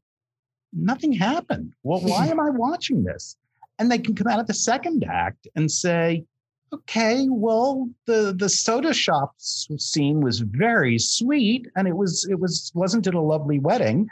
nothing 0.74 1.12
happened. 1.12 1.74
Well, 1.84 2.02
why 2.02 2.28
am 2.30 2.40
I 2.40 2.50
watching 2.50 3.04
this? 3.04 3.36
And 3.80 3.92
they 3.92 3.98
can 3.98 4.16
come 4.16 4.28
out 4.28 4.40
of 4.40 4.48
the 4.48 4.54
second 4.54 5.04
act 5.10 5.48
and 5.56 5.72
say, 5.72 6.26
okay, 6.74 7.26
well, 7.30 7.90
the 8.06 8.36
the 8.38 8.50
soda 8.50 8.94
shop 8.94 9.34
scene 9.38 10.22
was 10.22 10.40
very 10.40 11.00
sweet, 11.00 11.68
and 11.76 11.88
it 11.88 11.96
was 11.96 12.28
it 12.30 12.40
was 12.40 12.72
wasn't 12.76 13.08
it 13.08 13.16
a 13.16 13.22
lovely 13.22 13.60
wedding, 13.60 14.08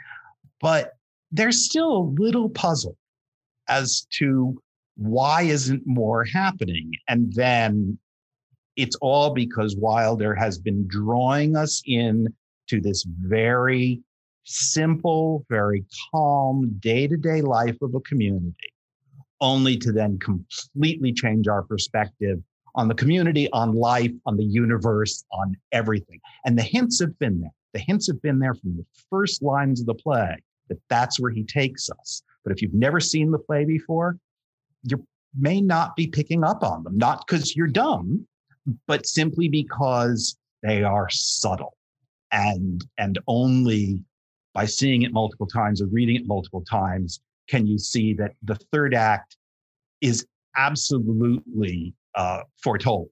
but 0.60 0.97
they're 1.30 1.52
still 1.52 1.96
a 1.96 2.08
little 2.20 2.48
puzzled 2.48 2.96
as 3.68 4.06
to 4.18 4.60
why 4.96 5.42
isn't 5.42 5.82
more 5.86 6.24
happening, 6.24 6.92
and 7.08 7.32
then 7.34 7.98
it's 8.76 8.96
all 8.96 9.30
because 9.34 9.76
Wilder 9.76 10.34
has 10.34 10.58
been 10.58 10.86
drawing 10.88 11.56
us 11.56 11.82
in 11.86 12.32
to 12.68 12.80
this 12.80 13.04
very 13.04 14.00
simple, 14.44 15.44
very 15.48 15.84
calm 16.10 16.76
day 16.80 17.06
to 17.06 17.16
day 17.16 17.42
life 17.42 17.76
of 17.82 17.94
a 17.94 18.00
community, 18.00 18.72
only 19.40 19.76
to 19.76 19.92
then 19.92 20.18
completely 20.18 21.12
change 21.12 21.48
our 21.48 21.62
perspective 21.62 22.40
on 22.74 22.88
the 22.88 22.94
community, 22.94 23.50
on 23.52 23.74
life, 23.74 24.12
on 24.26 24.36
the 24.36 24.44
universe, 24.44 25.24
on 25.32 25.54
everything. 25.72 26.20
And 26.44 26.56
the 26.56 26.62
hints 26.62 27.00
have 27.00 27.18
been 27.18 27.40
there. 27.40 27.54
The 27.74 27.80
hints 27.80 28.06
have 28.06 28.22
been 28.22 28.38
there 28.38 28.54
from 28.54 28.76
the 28.76 28.86
first 29.10 29.42
lines 29.42 29.80
of 29.80 29.86
the 29.86 29.94
play 29.94 30.36
that 30.68 30.78
that's 30.88 31.18
where 31.20 31.30
he 31.30 31.44
takes 31.44 31.88
us. 31.90 32.22
But 32.44 32.52
if 32.52 32.62
you've 32.62 32.74
never 32.74 33.00
seen 33.00 33.30
the 33.30 33.38
play 33.38 33.64
before, 33.64 34.16
you 34.84 35.04
may 35.38 35.60
not 35.60 35.96
be 35.96 36.06
picking 36.06 36.44
up 36.44 36.62
on 36.62 36.84
them, 36.84 36.96
not 36.96 37.26
because 37.26 37.54
you're 37.54 37.66
dumb, 37.66 38.26
but 38.86 39.06
simply 39.06 39.48
because 39.48 40.36
they 40.62 40.82
are 40.82 41.08
subtle. 41.10 41.76
And, 42.30 42.84
and 42.98 43.18
only 43.26 44.02
by 44.54 44.66
seeing 44.66 45.02
it 45.02 45.12
multiple 45.12 45.46
times 45.46 45.80
or 45.80 45.86
reading 45.86 46.16
it 46.16 46.26
multiple 46.26 46.64
times 46.68 47.20
can 47.48 47.66
you 47.66 47.78
see 47.78 48.12
that 48.14 48.32
the 48.42 48.56
third 48.72 48.94
act 48.94 49.36
is 50.00 50.26
absolutely 50.56 51.94
uh, 52.14 52.42
foretold, 52.62 53.08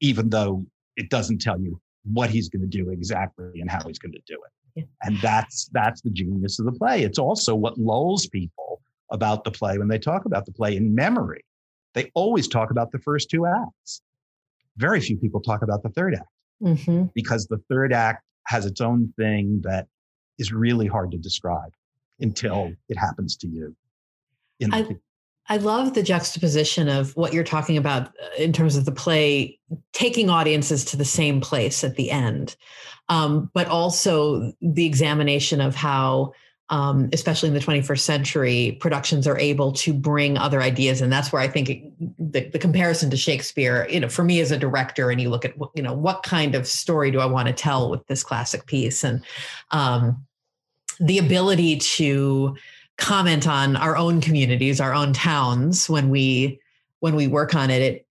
even 0.00 0.28
though 0.28 0.66
it 0.96 1.10
doesn't 1.10 1.40
tell 1.40 1.60
you 1.60 1.80
what 2.12 2.30
he's 2.30 2.48
going 2.48 2.62
to 2.62 2.68
do 2.68 2.90
exactly 2.90 3.60
and 3.60 3.70
how 3.70 3.86
he's 3.86 3.98
going 3.98 4.12
to 4.12 4.22
do 4.26 4.34
it. 4.34 4.52
Yeah. 4.76 4.84
And 5.02 5.18
that's 5.20 5.68
that's 5.72 6.02
the 6.02 6.10
genius 6.10 6.58
of 6.58 6.66
the 6.66 6.72
play. 6.72 7.02
It's 7.02 7.18
also 7.18 7.54
what 7.54 7.78
lulls 7.78 8.26
people 8.26 8.82
about 9.10 9.44
the 9.44 9.50
play 9.50 9.78
when 9.78 9.88
they 9.88 9.98
talk 9.98 10.26
about 10.26 10.46
the 10.46 10.52
play 10.52 10.76
in 10.76 10.94
memory. 10.94 11.44
They 11.94 12.10
always 12.14 12.46
talk 12.46 12.70
about 12.70 12.92
the 12.92 12.98
first 12.98 13.30
two 13.30 13.46
acts. 13.46 14.02
Very 14.76 15.00
few 15.00 15.16
people 15.16 15.40
talk 15.40 15.62
about 15.62 15.82
the 15.82 15.88
third 15.88 16.14
act 16.14 16.28
mm-hmm. 16.62 17.04
because 17.14 17.46
the 17.46 17.58
third 17.70 17.92
act 17.92 18.22
has 18.46 18.66
its 18.66 18.80
own 18.80 19.12
thing 19.18 19.62
that 19.64 19.86
is 20.38 20.52
really 20.52 20.86
hard 20.86 21.10
to 21.12 21.18
describe 21.18 21.72
until 22.20 22.72
it 22.88 22.98
happens 22.98 23.36
to 23.36 23.48
you. 23.48 23.74
I, 24.72 24.96
I 25.48 25.58
love 25.58 25.94
the 25.94 26.02
juxtaposition 26.02 26.88
of 26.88 27.16
what 27.16 27.32
you're 27.32 27.44
talking 27.44 27.76
about 27.76 28.08
uh, 28.08 28.28
in 28.38 28.52
terms 28.52 28.76
of 28.76 28.84
the 28.84 28.92
play 28.92 29.58
taking 29.92 30.28
audiences 30.28 30.84
to 30.86 30.96
the 30.96 31.04
same 31.04 31.40
place 31.40 31.84
at 31.84 31.96
the 31.96 32.10
end, 32.10 32.56
um, 33.08 33.50
but 33.54 33.68
also 33.68 34.52
the 34.60 34.86
examination 34.86 35.60
of 35.60 35.74
how, 35.74 36.32
um, 36.68 37.08
especially 37.12 37.48
in 37.48 37.54
the 37.54 37.60
21st 37.60 38.00
century, 38.00 38.76
productions 38.80 39.26
are 39.26 39.38
able 39.38 39.70
to 39.72 39.92
bring 39.92 40.36
other 40.36 40.60
ideas, 40.60 41.00
and 41.00 41.12
that's 41.12 41.32
where 41.32 41.42
I 41.42 41.46
think 41.46 41.70
it, 41.70 42.32
the, 42.32 42.48
the 42.50 42.58
comparison 42.58 43.08
to 43.10 43.16
Shakespeare, 43.16 43.86
you 43.88 44.00
know, 44.00 44.08
for 44.08 44.24
me 44.24 44.40
as 44.40 44.50
a 44.50 44.58
director, 44.58 45.10
and 45.10 45.20
you 45.20 45.30
look 45.30 45.44
at 45.44 45.54
you 45.74 45.82
know 45.82 45.94
what 45.94 46.24
kind 46.24 46.56
of 46.56 46.66
story 46.66 47.12
do 47.12 47.20
I 47.20 47.26
want 47.26 47.46
to 47.46 47.54
tell 47.54 47.88
with 47.88 48.04
this 48.08 48.24
classic 48.24 48.66
piece, 48.66 49.04
and 49.04 49.22
um, 49.70 50.26
the 50.98 51.18
ability 51.18 51.76
to 51.78 52.56
comment 52.98 53.46
on 53.46 53.76
our 53.76 53.96
own 53.96 54.20
communities, 54.20 54.80
our 54.80 54.94
own 54.94 55.12
towns 55.12 55.88
when 55.88 56.08
we 56.08 56.60
when 57.00 57.14
we 57.14 57.26
work 57.26 57.54
on 57.54 57.70
it. 57.70 57.82
It 57.82 58.06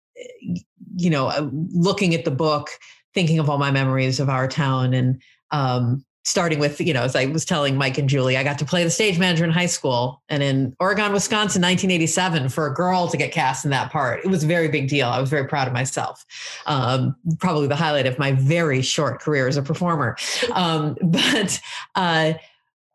you 0.98 1.10
know, 1.10 1.28
uh, 1.28 1.50
looking 1.52 2.14
at 2.14 2.26
the 2.26 2.32
book, 2.32 2.70
thinking 3.14 3.40
of 3.40 3.50
all 3.50 3.58
my 3.58 3.72
memories 3.72 4.20
of 4.20 4.30
our 4.30 4.48
town 4.48 4.94
and 4.94 5.22
um, 5.52 6.06
starting 6.24 6.58
with, 6.58 6.82
you 6.82 6.94
know, 6.94 7.04
as 7.04 7.16
I 7.16 7.26
was 7.26 7.46
telling 7.46 7.78
Mike 7.78 7.98
and 7.98 8.10
Julie, 8.10 8.36
I 8.36 8.44
got 8.44 8.58
to 8.60 8.66
play 8.66 8.84
the 8.84 8.90
stage 8.90 9.20
manager 9.20 9.44
in 9.44 9.52
high 9.52 9.68
school 9.68 10.24
and 10.28 10.42
in 10.42 10.76
Oregon, 10.80 11.14
Wisconsin, 11.14 11.62
1987, 11.62 12.50
for 12.50 12.66
a 12.66 12.74
girl 12.74 13.08
to 13.08 13.18
get 13.18 13.32
cast 13.32 13.64
in 13.64 13.72
that 13.72 13.92
part. 13.92 14.24
It 14.26 14.30
was 14.30 14.44
a 14.44 14.48
very 14.48 14.68
big 14.68 14.88
deal. 14.88 15.08
I 15.08 15.20
was 15.20 15.30
very 15.30 15.48
proud 15.48 15.68
of 15.68 15.74
myself. 15.74 16.26
Um, 16.66 17.16
probably 17.40 17.68
the 17.68 17.76
highlight 17.76 18.08
of 18.08 18.18
my 18.18 18.32
very 18.32 18.82
short 18.82 19.22
career 19.22 19.48
as 19.48 19.58
a 19.58 19.62
performer. 19.62 20.18
Um, 20.54 20.98
but 21.04 21.62
uh, 21.94 22.34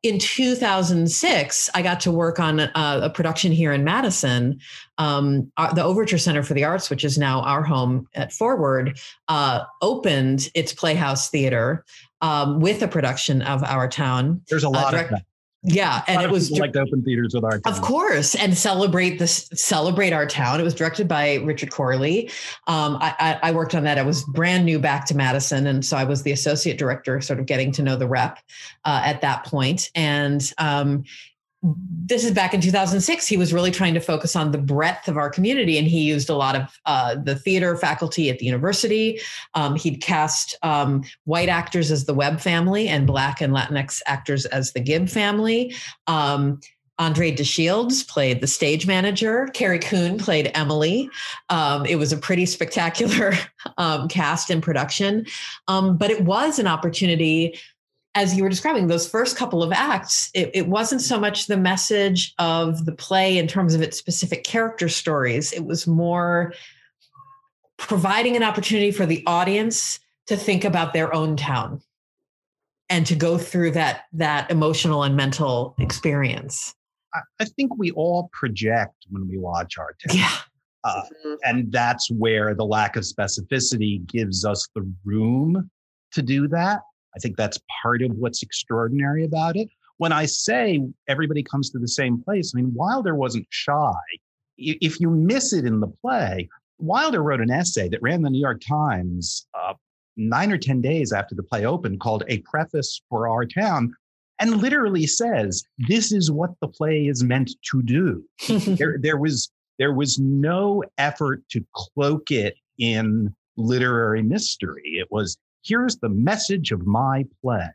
in 0.02 0.18
2006, 0.18 1.70
I 1.74 1.82
got 1.82 2.00
to 2.00 2.10
work 2.10 2.40
on 2.40 2.60
a, 2.60 2.70
a 2.74 3.10
production 3.10 3.52
here 3.52 3.72
in 3.72 3.84
Madison. 3.84 4.58
Um, 4.96 5.52
uh, 5.56 5.72
the 5.74 5.84
Overture 5.84 6.18
Center 6.18 6.42
for 6.42 6.54
the 6.54 6.64
Arts, 6.64 6.88
which 6.88 7.04
is 7.04 7.18
now 7.18 7.42
our 7.42 7.62
home 7.62 8.08
at 8.14 8.32
Forward, 8.32 8.98
uh, 9.28 9.64
opened 9.82 10.48
its 10.54 10.72
Playhouse 10.72 11.28
Theater 11.28 11.84
um, 12.22 12.60
with 12.60 12.82
a 12.82 12.88
production 12.88 13.42
of 13.42 13.62
Our 13.62 13.88
Town. 13.88 14.40
There's 14.48 14.64
a 14.64 14.68
uh, 14.68 14.70
lot 14.70 14.86
uh, 14.86 14.90
direct- 14.90 15.12
of 15.12 15.18
that. 15.18 15.26
Yeah, 15.62 16.03
and 16.07 16.23
it 16.23 16.31
was 16.31 16.51
like 16.51 16.75
open 16.75 17.03
theaters 17.03 17.35
with 17.35 17.44
our 17.44 17.59
town. 17.59 17.61
Of 17.66 17.83
course, 17.83 18.35
and 18.35 18.57
celebrate 18.57 19.18
this, 19.18 19.51
celebrate 19.53 20.14
our 20.14 20.25
town. 20.25 20.59
It 20.59 20.62
was 20.62 20.75
directed 20.75 21.07
by 21.07 21.35
Richard 21.35 21.70
Corley. 21.70 22.31
Um, 22.66 22.96
I, 22.96 23.14
I, 23.18 23.49
I, 23.49 23.53
worked 23.53 23.75
on 23.75 23.85
that. 23.85 23.99
I 23.99 24.03
was 24.03 24.25
brand 24.25 24.64
new 24.64 24.79
back 24.79 25.05
to 25.07 25.14
Madison, 25.14 25.66
and 25.66 25.85
so 25.85 25.99
I 25.99 26.05
was 26.05 26.23
the 26.23 26.33
associate 26.33 26.79
director, 26.79 27.20
sort 27.20 27.40
of 27.40 27.44
getting 27.44 27.73
to 27.73 27.83
know 27.83 27.96
the 27.96 28.09
rep 28.09 28.38
uh, 28.87 29.03
at 29.05 29.20
that 29.20 29.44
point. 29.44 29.90
And 29.94 30.51
um, 30.57 31.05
this 31.62 32.25
is 32.25 32.33
back 32.33 32.55
in 32.55 32.61
2006 32.61 33.27
he 33.27 33.37
was 33.37 33.53
really 33.53 33.70
trying 33.70 33.92
to 33.92 34.01
focus 34.01 34.35
on 34.35 34.51
the 34.51 34.59
breadth 34.59 35.09
of 35.09 35.18
our 35.18 35.29
community 35.29 35.77
and 35.77 35.87
he 35.87 36.01
used 36.01 36.31
a 36.31 36.35
lot 36.35 36.57
of 36.57 36.81
uh, 36.87 37.14
the 37.14 37.37
theater 37.37 37.77
faculty 37.77 38.31
at 38.31 38.38
the 38.38 38.46
university 38.46 39.20
um, 39.55 39.77
he'd 39.77 40.01
cast 40.01 40.57
um, 40.62 41.05
white 41.25 41.49
actors 41.51 41.90
as 41.90 42.07
the 42.07 42.14
webb 42.14 42.40
family 42.40 42.88
and 42.88 43.07
black 43.07 43.40
and 43.40 43.53
latinx 43.53 44.01
actors 44.07 44.46
as 44.46 44.73
the 44.73 44.81
gibb 44.81 45.09
family 45.09 45.75
um, 46.07 46.59
Andre 47.01 47.33
DeShields 47.33 48.07
played 48.07 48.42
the 48.42 48.46
stage 48.46 48.87
manager. 48.87 49.49
Carrie 49.55 49.79
Coon 49.79 50.18
played 50.18 50.51
Emily. 50.55 51.09
Um, 51.49 51.87
it 51.87 51.96
was 51.96 52.12
a 52.12 52.16
pretty 52.18 52.44
spectacular 52.44 53.33
um, 53.79 54.07
cast 54.07 54.51
and 54.51 54.62
production, 54.62 55.25
um, 55.66 55.96
but 55.96 56.11
it 56.11 56.25
was 56.25 56.59
an 56.59 56.66
opportunity 56.66 57.59
as 58.14 58.35
you 58.35 58.42
were 58.42 58.49
describing 58.49 58.88
those 58.88 59.09
first 59.09 59.37
couple 59.37 59.62
of 59.62 59.73
acts, 59.73 60.31
it, 60.35 60.51
it, 60.53 60.68
wasn't 60.68 61.01
so 61.01 61.18
much 61.18 61.46
the 61.46 61.57
message 61.57 62.35
of 62.38 62.85
the 62.85 62.92
play 62.92 63.38
in 63.38 63.46
terms 63.46 63.75
of 63.75 63.83
its 63.83 63.96
specific 63.96 64.42
character 64.42 64.88
stories. 64.88 65.53
It 65.53 65.64
was 65.64 65.87
more 65.87 66.53
providing 67.77 68.37
an 68.37 68.42
opportunity 68.42 68.90
for 68.90 69.07
the 69.07 69.23
audience 69.27 70.01
to 70.27 70.37
think 70.37 70.64
about 70.64 70.92
their 70.92 71.14
own 71.14 71.37
town 71.37 71.81
and 72.88 73.07
to 73.07 73.14
go 73.14 73.38
through 73.38 73.70
that 73.73 74.05
that 74.12 74.51
emotional 74.51 75.05
and 75.05 75.16
mental 75.16 75.77
experience. 75.79 76.75
I 77.40 77.44
think 77.44 77.77
we 77.77 77.90
all 77.92 78.29
project 78.33 79.07
when 79.11 79.29
we 79.29 79.38
watch 79.38 79.79
our 79.79 79.94
town. 80.07 80.16
Yeah. 80.16 80.37
Uh, 80.83 81.03
mm-hmm. 81.03 81.35
and 81.42 81.73
that's 81.73 82.11
where 82.11 82.55
the 82.55 82.64
lack 82.64 82.96
of 82.96 83.03
specificity 83.03 84.05
gives 84.07 84.44
us 84.44 84.68
the 84.75 84.90
room 85.05 85.68
to 86.12 86.23
do 86.23 86.49
that 86.49 86.81
I 87.14 87.18
think 87.18 87.37
that's 87.37 87.59
part 87.83 88.03
of 88.03 88.12
what's 88.12 88.42
extraordinary 88.42 89.25
about 89.25 89.57
it. 89.57 89.68
When 89.99 90.12
I 90.12 90.27
say 90.27 90.81
everybody 91.09 91.42
comes 91.42 91.70
to 91.70 91.79
the 91.79 91.88
same 91.88 92.23
place, 92.23 92.53
I 92.55 92.61
mean, 92.61 92.73
Wilder 92.75 93.14
wasn't 93.14 93.46
shy. 93.51 93.92
If 94.57 95.01
you 95.01 95.11
miss 95.11 95.53
it 95.53 95.64
in 95.64 95.81
the 95.81 95.88
play, 95.88 96.49
Wilder 96.79 97.23
wrote 97.23 97.40
an 97.40 97.51
essay 97.51 97.88
that 97.88 98.03
ran 98.03 98.23
the 98.23 98.31
New 98.31 98.40
York 98.40 98.62
Times 98.66 99.46
uh, 99.55 99.75
nine 100.16 100.53
or 100.53 100.59
10 100.59 100.81
days 100.81 101.12
after 101.12 101.35
the 101.35 101.42
play 101.42 101.64
opened 101.64 102.01
called 102.01 102.25
A 102.29 102.38
Preface 102.38 103.03
for 103.09 103.29
Our 103.29 103.44
Town, 103.44 103.94
and 104.38 104.62
literally 104.62 105.07
says, 105.07 105.62
This 105.79 106.12
is 106.12 106.31
what 106.31 106.51
the 106.61 106.68
play 106.68 107.07
is 107.07 107.23
meant 107.23 107.51
to 107.70 107.83
do. 107.83 108.25
there, 108.49 108.96
there, 109.01 109.18
was, 109.18 109.51
there 109.79 109.92
was 109.92 110.18
no 110.18 110.83
effort 110.99 111.42
to 111.51 111.64
cloak 111.75 112.31
it 112.31 112.55
in 112.79 113.35
literary 113.57 114.23
mystery. 114.23 114.96
It 114.99 115.09
was 115.11 115.37
Here's 115.62 115.96
the 115.96 116.09
message 116.09 116.73
of 116.73 116.87
my 116.87 117.25
play. 117.42 117.68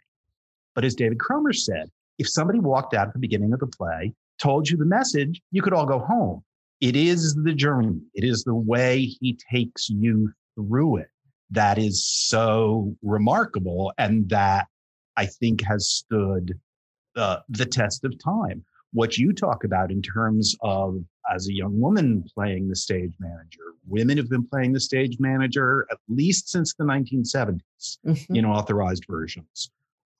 But 0.74 0.86
as 0.86 0.96
David 0.96 1.20
Cromer 1.20 1.54
said, 1.54 1.90
if 2.18 2.30
somebody 2.30 2.60
walked 2.60 2.94
out 2.94 3.08
at 3.08 3.14
the 3.14 3.20
beginning 3.20 3.54
of 3.54 3.60
the 3.60 3.68
play, 3.68 4.14
told 4.40 4.70
you 4.70 4.78
the 4.78 4.86
message, 4.86 5.42
you 5.52 5.62
could 5.62 5.74
all 5.74 5.86
go 5.86 6.00
home. 6.00 6.44
It 6.82 6.96
is 6.96 7.36
the 7.36 7.54
journey, 7.54 8.02
it 8.14 8.24
is 8.24 8.44
the 8.44 8.56
way 8.56 9.06
he 9.06 9.38
takes 9.52 9.90
you 9.90 10.32
through 10.56 10.98
it 10.98 11.10
that 11.52 11.78
is 11.78 12.06
so 12.06 12.96
remarkable 13.02 13.94
and 13.98 14.28
that 14.30 14.68
I 15.16 15.28
think 15.28 15.62
has 15.64 15.88
stood 15.88 16.60
the 17.16 17.68
test 17.72 18.04
of 18.04 18.22
time. 18.22 18.66
What 18.96 19.18
you 19.18 19.34
talk 19.34 19.66
about 19.66 19.92
in 19.92 20.02
terms 20.02 20.56
of 20.62 21.04
as 21.30 21.48
a 21.48 21.54
young 21.54 21.80
woman 21.80 22.24
playing 22.34 22.70
the 22.70 22.76
stage 22.76 23.14
manager. 23.20 23.74
Women 23.88 24.18
have 24.18 24.30
been 24.30 24.48
playing 24.48 24.74
the 24.74 24.80
stage 24.80 25.18
manager 25.20 25.86
at 25.92 25.98
least 26.08 26.50
since 26.50 26.74
the 26.74 26.84
1970s 26.84 27.60
mm-hmm. 28.06 28.36
in 28.36 28.46
authorized 28.46 29.06
versions. 29.10 29.70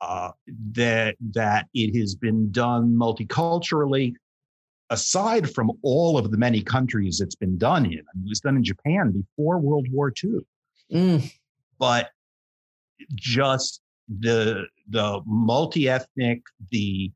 Uh, 0.02 0.32
that 0.74 1.16
that 1.32 1.68
it 1.74 1.98
has 1.98 2.16
been 2.16 2.52
done 2.52 2.94
multiculturally, 2.94 4.14
aside 4.90 5.50
from 5.50 5.72
all 5.84 6.18
of 6.18 6.32
the 6.32 6.38
many 6.38 6.62
countries 6.62 7.22
it's 7.22 7.36
been 7.36 7.58
done 7.58 7.86
in. 7.86 7.94
I 7.94 8.12
mean, 8.14 8.26
it 8.26 8.30
was 8.30 8.42
done 8.42 8.58
in 8.58 8.64
Japan 8.64 9.12
before 9.12 9.58
World 9.58 9.88
War 9.90 10.12
II, 10.22 10.40
mm. 10.94 11.34
but 11.80 12.10
just 13.16 13.82
the 14.20 14.66
the 14.90 15.22
multi-ethnic, 15.26 16.42
the 16.72 17.10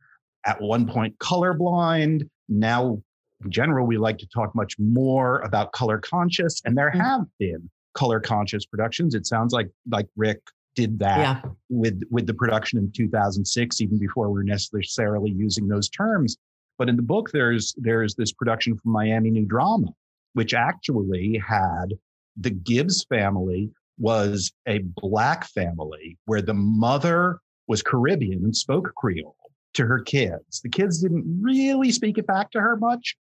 at 0.45 0.61
one 0.61 0.87
point 0.87 1.17
colorblind, 1.19 2.27
now 2.47 3.01
in 3.43 3.51
general, 3.51 3.85
we 3.85 3.97
like 3.97 4.17
to 4.17 4.27
talk 4.27 4.53
much 4.53 4.77
more 4.77 5.39
about 5.39 5.71
color 5.71 5.97
conscious, 5.97 6.61
and 6.65 6.77
there 6.77 6.89
mm-hmm. 6.89 6.99
have 6.99 7.21
been 7.39 7.69
color 7.93 8.19
conscious 8.19 8.65
productions. 8.65 9.15
It 9.15 9.25
sounds 9.25 9.53
like 9.53 9.69
like 9.89 10.07
Rick 10.15 10.41
did 10.75 10.99
that 10.99 11.19
yeah. 11.19 11.41
with 11.69 12.01
with 12.11 12.27
the 12.27 12.33
production 12.33 12.79
in 12.79 12.91
2006, 12.91 13.81
even 13.81 13.97
before 13.97 14.29
we 14.29 14.39
were 14.39 14.43
necessarily 14.43 15.31
using 15.31 15.67
those 15.67 15.89
terms. 15.89 16.37
But 16.77 16.89
in 16.89 16.95
the 16.95 17.01
book, 17.01 17.31
there's 17.31 17.73
there's 17.77 18.15
this 18.15 18.31
production 18.31 18.77
from 18.77 18.91
Miami 18.91 19.29
New 19.29 19.45
Drama, 19.45 19.87
which 20.33 20.53
actually 20.53 21.41
had 21.45 21.93
the 22.37 22.51
Gibbs 22.51 23.05
family 23.09 23.71
was 23.97 24.51
a 24.65 24.79
black 24.79 25.45
family 25.45 26.17
where 26.25 26.41
the 26.41 26.53
mother 26.53 27.39
was 27.67 27.81
Caribbean 27.81 28.43
and 28.45 28.55
spoke 28.55 28.93
Creole 28.95 29.35
to 29.73 29.85
her 29.85 29.99
kids. 29.99 30.61
The 30.61 30.69
kids 30.69 31.01
didn't 31.01 31.41
really 31.41 31.91
speak 31.91 32.17
it 32.17 32.27
back 32.27 32.51
to 32.51 32.59
her 32.59 32.75
much, 32.77 33.15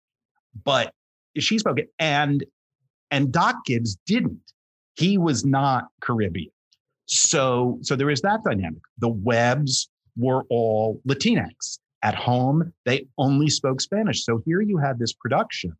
but 0.65 0.93
she 1.37 1.59
spoke 1.59 1.79
it. 1.79 1.93
And 1.99 2.45
and 3.11 3.33
Doc 3.33 3.65
Gibbs 3.65 3.97
didn't. 4.07 4.53
He 4.97 5.19
was 5.19 5.45
not 5.45 5.89
Caribbean. 6.01 6.51
So 7.07 7.79
so 7.83 7.97
there 7.97 8.11
is 8.11 8.23
that 8.23 8.43
dynamic. 8.45 8.83
The 8.99 9.09
Webbs 9.09 9.89
were 10.17 10.45
all 10.51 11.01
Latinx. 11.07 11.79
At 12.03 12.15
home, 12.15 12.73
they 12.85 13.07
only 13.19 13.49
spoke 13.49 13.81
Spanish. 13.81 14.25
So 14.25 14.41
here 14.45 14.61
you 14.61 14.79
have 14.79 14.99
this 14.99 15.13
production 15.13 15.77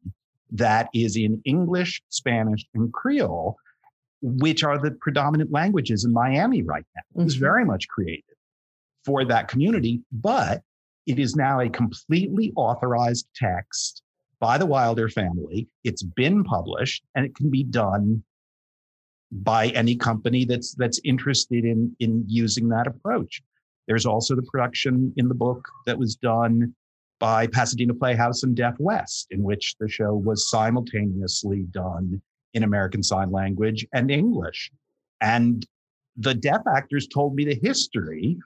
that 0.51 0.89
is 0.93 1.17
in 1.17 1.41
English, 1.45 2.03
Spanish, 2.09 2.65
and 2.75 2.93
Creole, 2.93 3.57
which 4.21 4.65
are 4.65 4.79
the 4.79 4.93
predominant 5.01 5.53
languages 5.53 6.05
in 6.05 6.13
Miami 6.13 6.63
right 6.63 6.85
now. 6.97 7.03
Mm-hmm. 7.03 7.21
It 7.21 7.25
was 7.25 7.37
very 7.37 7.65
much 7.65 7.87
created 7.87 8.25
for 9.05 9.25
that 9.25 9.49
community, 9.49 10.03
but 10.13 10.63
it 11.07 11.19
is 11.19 11.37
now 11.37 11.61
a 11.61 11.69
completely 11.69 12.53
authorized 12.57 13.27
text 13.35 14.03
by 14.41 14.59
the 14.59 14.67
Wilder 14.67 15.09
family. 15.09 15.69
It's 15.85 16.03
been 16.03 16.45
published 16.45 17.03
and 17.15 17.25
it 17.25 17.35
can 17.35 17.51
be 17.51 17.65
done 17.65 18.23
by 19.31 19.69
any 19.69 19.95
company 19.95 20.45
that's 20.45 20.75
that's 20.75 21.01
interested 21.05 21.65
in 21.65 21.95
in 22.01 22.25
using 22.27 22.69
that 22.69 22.87
approach. 22.87 23.43
There's 23.87 24.07
also 24.07 24.37
the 24.37 24.43
production 24.43 25.13
in 25.17 25.29
the 25.29 25.35
book 25.35 25.67
that 25.87 25.99
was 25.99 26.17
done 26.17 26.75
by 27.19 27.47
Pasadena 27.49 27.95
Playhouse 27.95 28.43
and 28.43 28.55
Deaf 28.55 28.75
West, 28.79 29.29
in 29.31 29.43
which 29.43 29.75
the 29.81 29.89
show 29.89 30.15
was 30.15 30.51
simultaneously 30.51 31.63
done 31.71 32.23
in 32.55 32.63
American 32.63 33.03
Sign 33.03 33.31
Language 33.31 33.87
and 33.93 34.11
English. 34.11 34.71
And 35.21 35.67
the 36.17 36.35
deaf 36.35 36.63
actors 36.75 37.07
told 37.07 37.35
me 37.35 37.45
the 37.45 37.59
history 37.63 38.39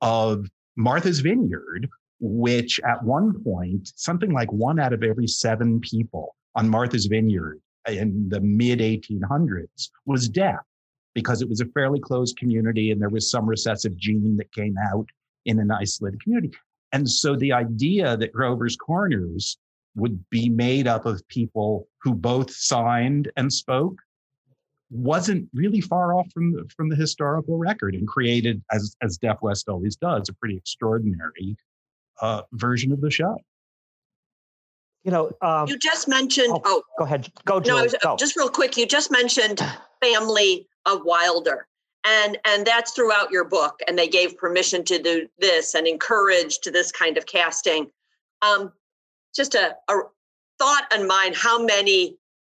of 0.00 0.46
Martha's 0.76 1.20
Vineyard, 1.20 1.88
which 2.20 2.80
at 2.80 3.02
one 3.02 3.42
point, 3.42 3.92
something 3.96 4.32
like 4.32 4.52
one 4.52 4.78
out 4.78 4.92
of 4.92 5.02
every 5.02 5.26
seven 5.26 5.80
people 5.80 6.34
on 6.54 6.68
Martha's 6.68 7.06
Vineyard 7.06 7.60
in 7.88 8.28
the 8.28 8.40
mid 8.40 8.80
1800s 8.80 9.90
was 10.06 10.28
deaf 10.28 10.60
because 11.14 11.42
it 11.42 11.48
was 11.48 11.60
a 11.60 11.66
fairly 11.66 12.00
closed 12.00 12.36
community 12.36 12.90
and 12.90 13.00
there 13.00 13.08
was 13.08 13.30
some 13.30 13.46
recessive 13.46 13.96
gene 13.96 14.36
that 14.36 14.52
came 14.52 14.76
out 14.92 15.06
in 15.46 15.58
an 15.58 15.70
isolated 15.70 16.22
community. 16.22 16.52
And 16.92 17.08
so 17.08 17.36
the 17.36 17.52
idea 17.52 18.16
that 18.16 18.32
Grover's 18.32 18.76
Corners 18.76 19.58
would 19.96 20.22
be 20.30 20.48
made 20.48 20.86
up 20.86 21.06
of 21.06 21.26
people 21.28 21.88
who 22.02 22.14
both 22.14 22.50
signed 22.50 23.30
and 23.36 23.52
spoke 23.52 23.96
wasn't 24.90 25.48
really 25.52 25.80
far 25.80 26.14
off 26.14 26.30
from 26.32 26.52
the, 26.52 26.68
from 26.74 26.88
the 26.88 26.96
historical 26.96 27.58
record 27.58 27.94
and 27.94 28.06
created, 28.06 28.62
as 28.72 28.96
as 29.02 29.18
Deaf 29.18 29.38
West 29.42 29.68
always 29.68 29.96
does, 29.96 30.28
a 30.28 30.32
pretty 30.34 30.56
extraordinary 30.56 31.56
uh, 32.20 32.42
version 32.52 32.92
of 32.92 33.00
the 33.00 33.10
show. 33.10 33.36
You 35.04 35.12
know, 35.12 35.30
um, 35.42 35.68
you 35.68 35.78
just 35.78 36.08
mentioned. 36.08 36.50
Oh, 36.50 36.62
oh, 36.64 36.82
go 36.98 37.04
ahead, 37.04 37.30
go. 37.44 37.60
Julie, 37.60 37.76
no, 37.78 37.82
was, 37.84 37.94
go. 38.02 38.16
just 38.16 38.36
real 38.36 38.48
quick. 38.48 38.76
You 38.76 38.86
just 38.86 39.10
mentioned 39.10 39.60
family 40.02 40.66
of 40.86 41.02
Wilder, 41.04 41.66
and 42.06 42.38
and 42.44 42.66
that's 42.66 42.92
throughout 42.92 43.30
your 43.30 43.44
book. 43.44 43.80
And 43.86 43.98
they 43.98 44.08
gave 44.08 44.36
permission 44.36 44.84
to 44.84 45.00
do 45.00 45.28
this 45.38 45.74
and 45.74 45.86
encouraged 45.86 46.72
this 46.72 46.90
kind 46.90 47.16
of 47.16 47.26
casting. 47.26 47.90
Um, 48.42 48.72
just 49.34 49.54
a, 49.54 49.76
a 49.88 49.94
thought 50.58 50.92
on 50.92 51.06
mine. 51.06 51.32
How 51.34 51.62
many 51.62 52.16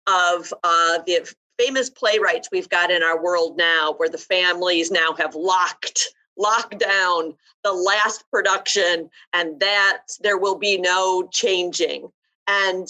of 0.07 0.53
uh, 0.65 0.99
the 1.07 1.35
famous 1.59 1.91
playwrights 1.91 2.49
we've 2.51 2.69
got 2.69 2.91
in 2.91 3.03
our 3.03 3.23
world 3.23 3.57
now, 3.57 3.95
where 3.97 4.09
the 4.09 4.19
families 4.19 4.91
now 4.91 5.13
have 5.19 5.35
locked 5.35 6.09
locked 6.39 6.79
down 6.79 7.35
the 7.65 7.73
last 7.73 8.25
production, 8.31 9.11
and 9.33 9.59
that 9.61 10.03
there 10.21 10.39
will 10.39 10.57
be 10.57 10.79
no 10.79 11.29
changing. 11.33 12.09
And 12.47 12.87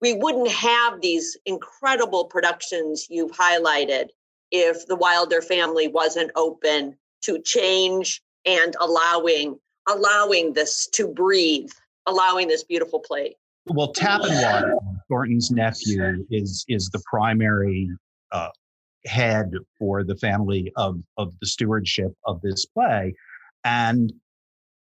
we 0.00 0.14
wouldn't 0.14 0.50
have 0.50 1.00
these 1.00 1.36
incredible 1.44 2.26
productions 2.26 3.08
you've 3.10 3.32
highlighted 3.32 4.08
if 4.50 4.86
the 4.86 4.96
Wilder 4.96 5.42
family 5.42 5.88
wasn't 5.88 6.30
open 6.36 6.96
to 7.22 7.40
change 7.42 8.22
and 8.46 8.76
allowing 8.80 9.58
allowing 9.88 10.52
this 10.52 10.86
to 10.92 11.08
breathe, 11.08 11.70
allowing 12.06 12.48
this 12.48 12.64
beautiful 12.64 13.00
play. 13.00 13.36
Well, 13.66 13.92
Tappan 13.92 14.40
Wilder 14.42 14.76
Thornton's 15.08 15.50
nephew, 15.50 16.24
is 16.30 16.64
is 16.68 16.90
the 16.90 17.02
primary 17.10 17.88
uh, 18.34 18.50
head 19.06 19.52
for 19.78 20.04
the 20.04 20.16
family 20.16 20.70
of 20.76 21.00
of 21.16 21.32
the 21.40 21.46
stewardship 21.46 22.12
of 22.26 22.42
this 22.42 22.66
play, 22.66 23.14
and 23.64 24.12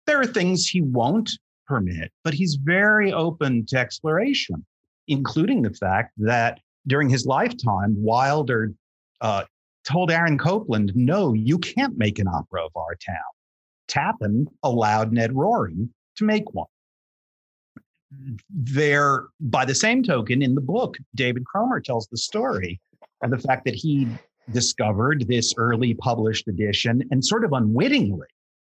there 0.05 0.19
are 0.19 0.25
things 0.25 0.67
he 0.67 0.81
won't 0.81 1.31
permit, 1.67 2.11
but 2.23 2.33
he's 2.33 2.55
very 2.55 3.11
open 3.13 3.65
to 3.67 3.77
exploration, 3.77 4.65
including 5.07 5.61
the 5.61 5.73
fact 5.73 6.13
that 6.17 6.59
during 6.87 7.09
his 7.09 7.25
lifetime, 7.25 7.93
Wilder 7.97 8.73
uh, 9.21 9.43
told 9.85 10.09
Aaron 10.09 10.37
Copland, 10.37 10.93
no, 10.95 11.33
you 11.33 11.59
can't 11.59 11.97
make 11.97 12.19
an 12.19 12.27
opera 12.27 12.65
of 12.65 12.71
our 12.75 12.95
town. 13.05 13.15
Tappan 13.87 14.47
allowed 14.63 15.11
Ned 15.11 15.31
Rorem 15.31 15.89
to 16.15 16.23
make 16.23 16.53
one. 16.53 16.67
There, 18.49 19.25
by 19.41 19.65
the 19.65 19.75
same 19.75 20.03
token, 20.03 20.41
in 20.41 20.55
the 20.55 20.61
book, 20.61 20.97
David 21.15 21.45
Cromer 21.45 21.81
tells 21.81 22.07
the 22.07 22.17
story 22.17 22.79
of 23.21 23.31
the 23.31 23.37
fact 23.37 23.65
that 23.65 23.75
he 23.75 24.07
discovered 24.51 25.27
this 25.27 25.53
early 25.57 25.93
published 25.93 26.47
edition 26.47 27.03
and 27.11 27.23
sort 27.23 27.43
of 27.43 27.53
unwittingly 27.53 28.27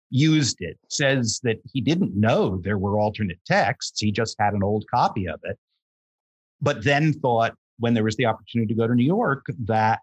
used 0.10 0.58
it. 0.60 0.78
Says 0.90 1.40
that 1.44 1.58
he 1.72 1.82
didn't 1.82 2.16
know 2.16 2.58
there 2.58 2.78
were 2.78 3.00
alternate 3.00 3.40
texts, 3.46 4.02
he 4.02 4.12
just 4.12 4.36
had 4.40 4.54
an 4.54 4.64
old 4.64 4.86
copy 4.94 5.28
of 5.28 5.40
it. 5.44 5.58
But 6.62 6.84
then 6.84 7.14
thought 7.14 7.56
when 7.78 7.94
there 7.94 8.04
was 8.04 8.18
the 8.18 8.26
opportunity 8.26 8.74
to 8.74 8.78
go 8.78 8.88
to 8.88 8.96
New 8.96 9.06
York 9.06 9.46
that 9.66 10.00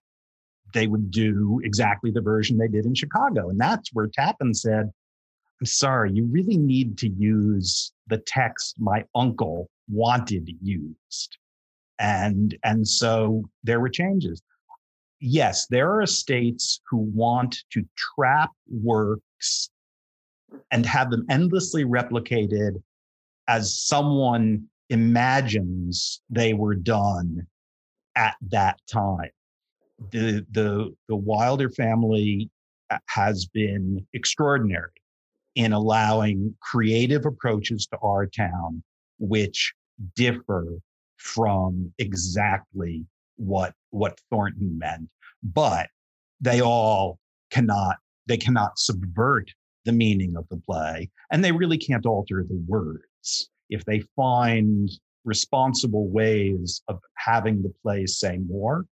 they 0.72 0.86
would 0.86 1.10
do 1.10 1.60
exactly 1.62 2.10
the 2.10 2.20
version 2.20 2.56
they 2.56 2.68
did 2.68 2.86
in 2.86 2.94
Chicago. 2.94 3.50
And 3.50 3.60
that's 3.60 3.90
where 3.92 4.06
Tappan 4.06 4.54
said, 4.54 4.90
I'm 5.60 5.66
sorry, 5.66 6.12
you 6.12 6.26
really 6.26 6.56
need 6.56 6.98
to 6.98 7.08
use 7.08 7.92
the 8.08 8.18
text 8.18 8.76
my 8.78 9.04
uncle 9.14 9.68
wanted 9.88 10.50
used. 10.62 11.38
And, 11.98 12.56
and 12.64 12.86
so 12.86 13.44
there 13.64 13.80
were 13.80 13.88
changes. 13.88 14.42
Yes, 15.20 15.66
there 15.68 15.90
are 15.90 16.02
estates 16.02 16.80
who 16.90 16.98
want 16.98 17.56
to 17.72 17.84
trap 18.14 18.50
works 18.68 19.70
and 20.70 20.84
have 20.84 21.10
them 21.10 21.24
endlessly 21.30 21.84
replicated 21.84 22.82
as 23.48 23.82
someone 23.82 24.66
imagines 24.90 26.20
they 26.28 26.52
were 26.52 26.74
done 26.74 27.46
at 28.14 28.36
that 28.50 28.78
time 28.92 29.30
the 30.10 30.44
the 30.50 30.94
the 31.08 31.16
Wilder 31.16 31.70
family 31.70 32.50
uh, 32.90 32.98
has 33.08 33.46
been 33.46 34.06
extraordinary 34.12 34.90
in 35.54 35.72
allowing 35.72 36.54
creative 36.60 37.24
approaches 37.24 37.86
to 37.86 37.98
our 37.98 38.26
town, 38.26 38.82
which 39.18 39.72
differ 40.14 40.66
from 41.16 41.92
exactly 41.98 43.04
what 43.36 43.74
what 43.90 44.20
Thornton 44.30 44.78
meant, 44.78 45.08
but 45.42 45.88
they 46.40 46.60
all 46.60 47.18
cannot 47.50 47.96
they 48.26 48.36
cannot 48.36 48.78
subvert 48.78 49.50
the 49.84 49.92
meaning 49.92 50.36
of 50.36 50.48
the 50.50 50.56
play, 50.56 51.10
and 51.30 51.44
they 51.44 51.52
really 51.52 51.78
can't 51.78 52.06
alter 52.06 52.44
the 52.48 52.62
words. 52.66 53.50
If 53.70 53.84
they 53.84 54.00
find 54.14 54.90
responsible 55.24 56.08
ways 56.08 56.82
of 56.88 57.00
having 57.16 57.62
the 57.62 57.72
play 57.82 58.06
say 58.06 58.38
more, 58.38 58.86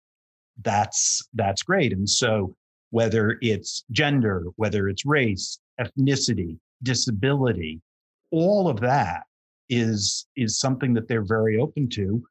that's 0.62 1.22
that's 1.34 1.64
great. 1.64 1.94
And 1.94 2.10
so 2.10 2.56
whether 2.92 3.38
it's 3.42 3.84
gender, 3.92 4.46
whether 4.56 4.88
it's 4.88 5.06
race, 5.06 5.60
ethnicity, 5.80 6.58
disability, 6.84 7.82
all 8.32 8.68
of 8.68 8.80
that 8.82 9.24
is 9.70 10.28
is 10.36 10.60
something 10.60 10.94
that 10.94 11.08
they're 11.08 11.26
very 11.26 11.58
open 11.58 11.90
to 11.90 12.24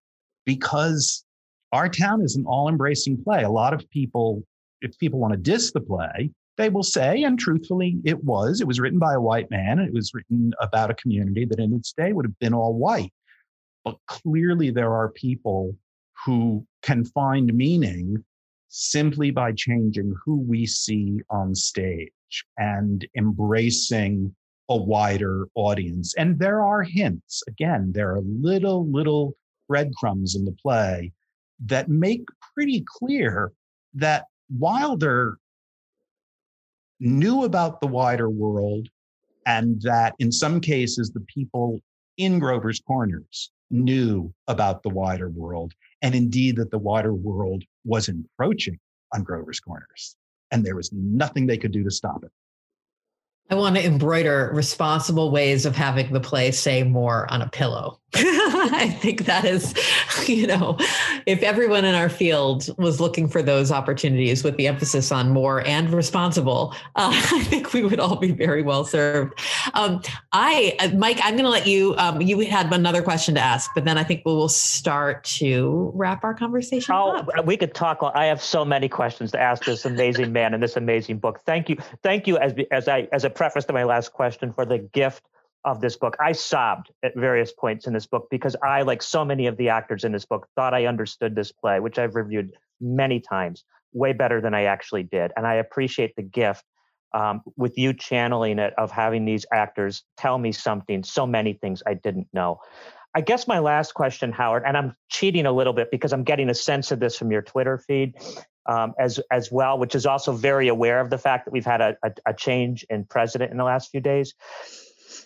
because 0.45 1.25
our 1.73 1.89
town 1.89 2.21
is 2.23 2.37
an 2.37 2.45
all-embracing 2.47 3.23
play. 3.23 3.45
A 3.45 3.51
lot 3.51 3.73
of 3.73 3.89
people, 3.91 4.43
if 4.83 4.99
people 4.99 5.19
want 5.19 5.33
to 5.33 5.39
diss 5.39 5.73
the 5.73 5.81
play, 5.81 6.31
they 6.59 6.69
will 6.69 6.83
say, 6.83 7.23
and 7.23 7.39
truthfully, 7.39 7.99
it 8.05 8.23
was. 8.23 8.61
It 8.61 8.67
was 8.67 8.79
written 8.79 8.99
by 8.99 9.15
a 9.15 9.21
white 9.21 9.51
man, 9.51 9.79
and 9.79 9.89
it 9.89 9.95
was 9.95 10.13
written 10.13 10.53
about 10.61 10.91
a 10.91 10.95
community 10.95 11.47
that 11.47 11.59
in 11.59 11.73
its 11.75 11.93
day 11.93 12.13
would 12.13 12.27
have 12.27 12.39
been 12.39 12.53
all 12.53 12.75
white. 12.75 13.13
But 13.85 13.97
clearly, 14.07 14.71
there 14.71 14.93
are 14.93 15.09
people 15.09 15.75
who 16.27 16.67
can 16.83 17.05
find 17.05 17.53
meaning 17.55 18.23
simply 18.69 19.31
by 19.31 19.53
changing 19.53 20.15
who 20.25 20.41
we 20.41 20.67
see 20.67 21.21
on 21.31 21.55
stage 21.55 22.11
and 22.59 23.07
embracing 23.17 24.35
a 24.73 24.77
wider 24.77 25.47
audience. 25.55 26.15
And 26.17 26.39
there 26.39 26.63
are 26.63 26.83
hints. 26.83 27.43
Again, 27.47 27.93
there 27.95 28.13
are 28.13 28.21
little, 28.23 28.91
little 28.91 29.35
breadcrumbs 29.69 30.35
in 30.35 30.45
the 30.45 30.57
play 30.63 31.13
that 31.67 31.89
make 31.89 32.25
pretty 32.55 32.85
clear 32.87 33.53
that 33.95 34.27
Wilder 34.59 35.39
knew 37.01 37.45
about 37.45 37.81
the 37.81 37.87
wider 37.87 38.31
world 38.31 38.89
and 39.47 39.81
that 39.83 40.15
in 40.19 40.33
some 40.33 40.61
cases 40.61 41.11
the 41.11 41.25
people 41.35 41.81
in 42.17 42.39
Grover's 42.39 42.81
Corners 42.81 43.51
knew 43.71 44.33
about 44.47 44.83
the 44.83 44.91
wider 44.91 45.29
world 45.31 45.73
and 46.03 46.15
indeed 46.15 46.57
that 46.57 46.71
the 46.71 46.79
wider 46.79 47.15
world 47.15 47.65
was 47.85 48.09
encroaching 48.09 48.79
on 49.13 49.23
Grover's 49.23 49.61
Corners, 49.61 50.17
and 50.51 50.65
there 50.65 50.77
was 50.77 50.93
nothing 50.93 51.47
they 51.47 51.59
could 51.59 51.73
do 51.73 51.85
to 51.85 51.91
stop 51.91 52.25
it. 52.25 52.31
I 53.53 53.55
want 53.55 53.77
to 53.77 53.85
embroider 53.85 54.51
responsible 54.55 55.31
ways 55.31 55.67
of 55.67 55.77
having 55.77 56.11
the 56.11 56.21
play 56.21 56.53
say 56.53 56.85
more 56.85 57.31
on 57.31 57.43
a 57.43 57.51
pillow. 57.51 58.01
I 58.15 58.89
think 58.99 59.27
that 59.27 59.45
is, 59.45 59.75
you 60.27 60.47
know, 60.47 60.79
if 61.27 61.43
everyone 61.43 61.85
in 61.85 61.95
our 61.95 62.09
field 62.09 62.69
was 62.79 62.99
looking 62.99 63.29
for 63.29 63.43
those 63.43 63.71
opportunities 63.71 64.43
with 64.43 64.57
the 64.57 64.67
emphasis 64.67 65.13
on 65.13 65.31
more 65.31 65.67
and 65.67 65.93
responsible, 65.93 66.75
uh, 66.97 67.13
I 67.33 67.45
think 67.45 67.75
we 67.75 67.83
would 67.83 68.01
all 68.01 68.17
be 68.17 68.31
very 68.31 68.63
well 68.63 68.87
served. 68.87 69.39
Um, 69.75 70.03
I, 70.33 70.77
uh, 70.79 70.89
Mike, 70.97 71.19
I'm 71.23 71.35
going 71.35 71.45
to 71.45 71.51
let 71.51 71.67
you. 71.67 71.95
Um, 71.97 72.21
you 72.21 72.39
had 72.41 72.73
another 72.73 73.03
question 73.03 73.35
to 73.35 73.41
ask, 73.41 73.71
but 73.75 73.85
then 73.85 73.99
I 73.99 74.05
think 74.05 74.23
we 74.25 74.33
will 74.33 74.49
start 74.49 75.25
to 75.25 75.91
wrap 75.95 76.25
our 76.25 76.35
conversation. 76.35 76.95
Oh, 76.95 77.17
up. 77.17 77.47
we 77.47 77.57
could 77.57 77.75
talk. 77.75 77.99
I 78.15 78.27
have 78.27 78.43
so 78.43 78.65
many 78.65 78.89
questions 78.89 79.33
to 79.33 79.41
ask 79.41 79.65
this 79.65 79.85
amazing 79.85 80.33
man 80.33 80.55
and 80.55 80.63
this 80.63 80.77
amazing 80.77 81.19
book. 81.19 81.41
Thank 81.47 81.69
you, 81.69 81.77
thank 82.03 82.27
you 82.27 82.39
as 82.39 82.55
as 82.71 82.89
I 82.89 83.09
as 83.13 83.25
a 83.25 83.31
preface 83.31 83.65
to 83.67 83.73
my 83.73 83.85
last 83.85 84.13
question 84.13 84.53
for 84.53 84.65
the 84.65 84.79
gift 84.79 85.25
of 85.65 85.81
this 85.81 85.97
book. 85.97 86.17
I 86.21 86.33
sobbed 86.33 86.91
at 87.03 87.15
various 87.15 87.53
points 87.53 87.87
in 87.87 87.93
this 87.93 88.07
book 88.07 88.29
because 88.31 88.57
I, 88.63 88.83
like 88.83 89.03
so 89.03 89.25
many 89.25 89.47
of 89.47 89.57
the 89.57 89.69
actors 89.69 90.05
in 90.05 90.13
this 90.13 90.25
book, 90.25 90.49
thought 90.57 90.75
I 90.75 90.87
understood 90.87 91.35
this 91.35 91.53
play, 91.53 91.81
which 91.81 91.99
I've 91.99 92.15
reviewed 92.15 92.53
many 92.81 93.21
times, 93.21 93.65
way 93.93 94.13
better 94.13 94.41
than 94.41 94.55
I 94.55 94.65
actually 94.65 95.05
did. 95.05 95.31
And 95.37 95.47
I 95.47 95.55
appreciate 95.55 96.17
the 96.17 96.23
gift 96.23 96.65
um, 97.15 97.43
with 97.57 97.79
you 97.79 97.93
channeling 97.93 98.59
it 98.59 98.75
of 98.79 98.91
having 98.91 99.25
these 99.25 99.47
actors 99.53 100.05
tell 100.17 100.39
me 100.39 100.53
something, 100.53 101.03
so 101.05 101.27
many 101.27 101.55
things 101.55 101.83
I 101.87 101.95
didn't 101.95 102.29
know. 102.33 102.61
I 103.15 103.21
guess 103.21 103.47
my 103.47 103.59
last 103.59 103.93
question, 103.93 104.33
Howard, 104.33 104.63
and 104.67 104.77
I'm 104.77 104.97
cheating 105.11 105.45
a 105.45 105.53
little 105.53 105.75
bit 105.75 105.91
because 105.91 106.13
I'm 106.13 106.25
getting 106.25 106.49
a 106.49 106.55
sense 106.55 106.91
of 106.93 107.01
this 107.01 107.17
from 107.17 107.31
your 107.31 107.43
Twitter 107.43 107.77
feed 107.77 108.15
um, 108.67 108.95
as 108.99 109.21
as 109.31 109.53
well, 109.53 109.79
which 109.79 109.95
is 109.95 110.07
also 110.07 110.33
very 110.33 110.69
aware 110.69 111.01
of 111.01 111.11
the 111.11 111.19
fact 111.19 111.45
that 111.45 111.53
we've 111.53 111.67
had 111.67 111.81
a, 111.81 111.97
a, 112.03 112.13
a 112.27 112.35
change 112.35 112.87
in 112.89 113.05
president 113.05 113.51
in 113.51 113.59
the 113.59 113.65
last 113.65 113.91
few 113.91 114.01
days. 114.01 114.35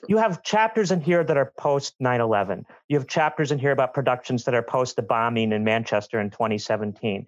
You 0.09 0.17
have 0.19 0.43
chapters 0.43 0.91
in 0.91 1.01
here 1.01 1.23
that 1.23 1.37
are 1.37 1.53
post 1.57 1.95
9-11 2.03 2.65
you 2.89 2.99
have 2.99 3.09
chapters 3.09 3.53
in 3.53 3.59
here 3.59 3.71
about 3.71 3.95
productions 3.95 4.45
that 4.45 4.55
are 4.55 4.63
post 4.63 4.97
the 4.97 5.03
bombing 5.03 5.53
in 5.53 5.65
manchester 5.65 6.21
in 6.21 6.31
2017 6.31 7.27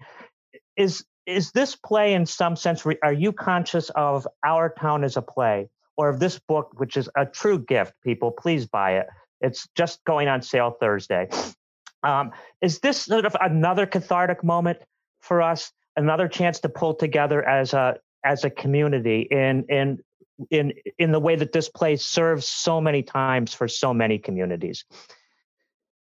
is 0.77 1.05
is 1.29 1.53
this 1.53 1.77
play 1.77 2.15
in 2.15 2.25
some 2.25 2.57
sense 2.57 2.87
are 3.03 3.13
you 3.13 3.33
conscious 3.33 3.91
of 3.91 4.27
our 4.45 4.75
town 4.81 5.05
as 5.05 5.17
a 5.17 5.23
play? 5.23 5.69
Or 5.97 6.09
of 6.09 6.21
this 6.21 6.39
book 6.39 6.71
which 6.77 6.97
is 6.97 7.09
a 7.17 7.27
true 7.27 7.59
gift 7.59 7.93
people 8.03 8.31
please 8.33 8.67
buy 8.67 8.99
it. 8.99 9.07
It's 9.41 9.69
just 9.77 10.03
going 10.05 10.27
on 10.27 10.43
sale 10.43 10.77
thursday. 10.81 11.29
Um, 12.03 12.31
is 12.63 12.79
this 12.79 13.03
sort 13.03 13.27
of 13.27 13.37
another 13.41 13.87
cathartic 13.87 14.43
moment 14.43 14.79
for 15.21 15.43
us? 15.43 15.71
Another 15.97 16.29
chance 16.29 16.61
to 16.61 16.69
pull 16.69 16.95
together 16.95 17.47
as 17.47 17.75
a 17.75 17.97
as 18.25 18.45
a 18.45 18.51
community 18.51 19.29
in 19.31 19.65
in 19.69 19.99
in 20.51 20.73
in 20.99 21.13
the 21.13 21.21
way 21.21 21.37
that 21.37 21.53
this 21.53 21.69
play 21.69 21.97
serves 21.97 22.49
so 22.49 22.81
many 22.81 23.03
times 23.03 23.53
for 23.53 23.69
so 23.69 23.93
many 23.93 24.19
communities 24.19 24.85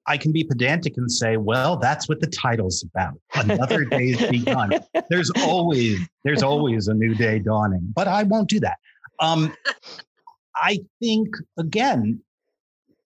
I 0.07 0.19
can 0.19 0.33
be 0.33 0.45
pedantic 0.45 0.97
and 0.97 1.11
say, 1.11 1.37
well, 1.37 1.77
that's 1.77 2.09
what 2.09 2.21
the 2.21 2.27
title's 2.27 2.83
about. 2.83 3.19
Another 3.35 3.85
day's 3.85 4.25
begun. 4.27 4.73
There's 5.09 5.31
always 5.43 5.99
there's 6.25 6.43
always 6.43 6.89
a 6.89 6.95
new 6.95 7.15
day 7.15 7.39
dawning, 7.39 7.93
but 7.95 8.09
I 8.09 8.23
won't 8.23 8.49
do 8.49 8.61
that. 8.61 8.79
Um, 9.21 9.55
I 10.57 10.81
think 11.01 11.29
again, 11.59 12.21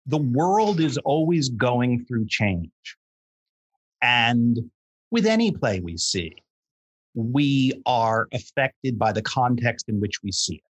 the 0.05 0.17
world 0.17 0.79
is 0.79 0.97
always 0.99 1.49
going 1.49 2.05
through 2.05 2.27
change, 2.27 2.97
and 4.01 4.59
with 5.11 5.25
any 5.25 5.51
play 5.51 5.79
we 5.79 5.97
see, 5.97 6.35
we 7.13 7.73
are 7.85 8.27
affected 8.33 8.97
by 8.97 9.11
the 9.11 9.21
context 9.21 9.89
in 9.89 9.99
which 9.99 10.23
we 10.23 10.31
see 10.31 10.55
it, 10.55 10.63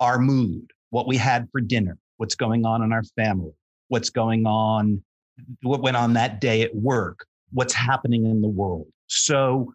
our 0.00 0.18
mood, 0.18 0.70
what 0.90 1.06
we 1.06 1.16
had 1.16 1.48
for 1.52 1.60
dinner, 1.60 1.98
what's 2.16 2.34
going 2.34 2.64
on 2.64 2.82
in 2.82 2.92
our 2.92 3.04
family, 3.16 3.52
what's 3.88 4.10
going 4.10 4.46
on 4.46 5.02
what 5.62 5.82
went 5.82 5.96
on 5.96 6.14
that 6.14 6.40
day 6.40 6.62
at 6.62 6.74
work, 6.74 7.26
what's 7.52 7.74
happening 7.74 8.26
in 8.26 8.40
the 8.40 8.48
world. 8.48 8.86
So 9.06 9.72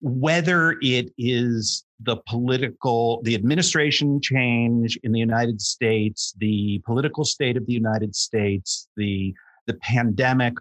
whether 0.00 0.76
it 0.82 1.12
is 1.18 1.84
the 2.00 2.16
political, 2.28 3.22
the 3.22 3.34
administration 3.34 4.20
change 4.20 4.98
in 5.02 5.12
the 5.12 5.18
United 5.18 5.60
States, 5.60 6.34
the 6.38 6.80
political 6.84 7.24
state 7.24 7.56
of 7.56 7.66
the 7.66 7.72
United 7.72 8.14
States, 8.14 8.88
the 8.96 9.34
the 9.66 9.74
pandemic, 9.74 10.54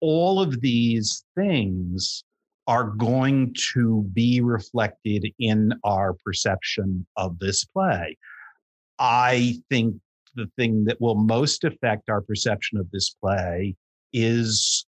all 0.00 0.40
of 0.40 0.60
these 0.60 1.24
things 1.36 2.24
are 2.66 2.84
going 2.84 3.54
to 3.74 4.02
be 4.12 4.40
reflected 4.40 5.32
in 5.38 5.72
our 5.84 6.14
perception 6.24 7.06
of 7.16 7.38
this 7.38 7.64
play. 7.64 8.16
I 8.98 9.56
think 9.68 9.96
the 10.34 10.50
thing 10.56 10.84
that 10.84 11.00
will 11.00 11.16
most 11.16 11.64
affect 11.64 12.08
our 12.10 12.20
perception 12.20 12.78
of 12.78 12.90
this 12.90 13.10
play 13.10 13.76
is 14.12 14.86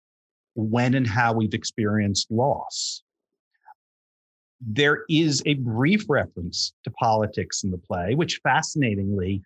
when 0.54 0.94
and 0.94 1.06
how 1.06 1.32
we've 1.32 1.54
experienced 1.54 2.30
loss. 2.30 3.02
There 4.60 5.04
is 5.08 5.42
a 5.44 5.54
brief 5.54 6.06
reference 6.08 6.72
to 6.84 6.90
politics 6.90 7.62
in 7.62 7.70
the 7.70 7.78
play, 7.78 8.14
which 8.14 8.40
fascinatingly 8.42 9.42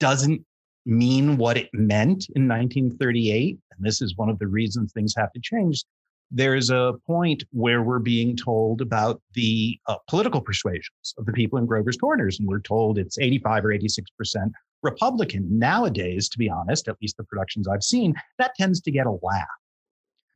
doesn't 0.00 0.44
mean 0.86 1.36
what 1.36 1.58
it 1.58 1.68
meant 1.74 2.28
in 2.34 2.48
1938. 2.48 3.58
And 3.76 3.86
this 3.86 4.00
is 4.00 4.16
one 4.16 4.30
of 4.30 4.38
the 4.38 4.46
reasons 4.46 4.92
things 4.92 5.14
have 5.16 5.32
to 5.32 5.40
change. 5.40 5.84
There's 6.30 6.70
a 6.70 6.94
point 7.06 7.44
where 7.52 7.82
we're 7.82 7.98
being 7.98 8.36
told 8.36 8.80
about 8.80 9.20
the 9.34 9.78
uh, 9.86 9.96
political 10.08 10.40
persuasions 10.40 11.14
of 11.18 11.26
the 11.26 11.32
people 11.32 11.58
in 11.58 11.66
Grover's 11.66 11.96
Corners, 11.96 12.38
and 12.38 12.48
we're 12.48 12.60
told 12.60 12.98
it's 12.98 13.18
85 13.18 13.66
or 13.66 13.72
86 13.72 14.10
percent 14.10 14.52
Republican. 14.82 15.58
Nowadays, 15.58 16.28
to 16.28 16.38
be 16.38 16.48
honest, 16.48 16.88
at 16.88 16.96
least 17.00 17.16
the 17.16 17.24
productions 17.24 17.68
I've 17.68 17.82
seen, 17.82 18.14
that 18.38 18.54
tends 18.54 18.80
to 18.82 18.90
get 18.90 19.06
a 19.06 19.18
laugh. 19.22 19.46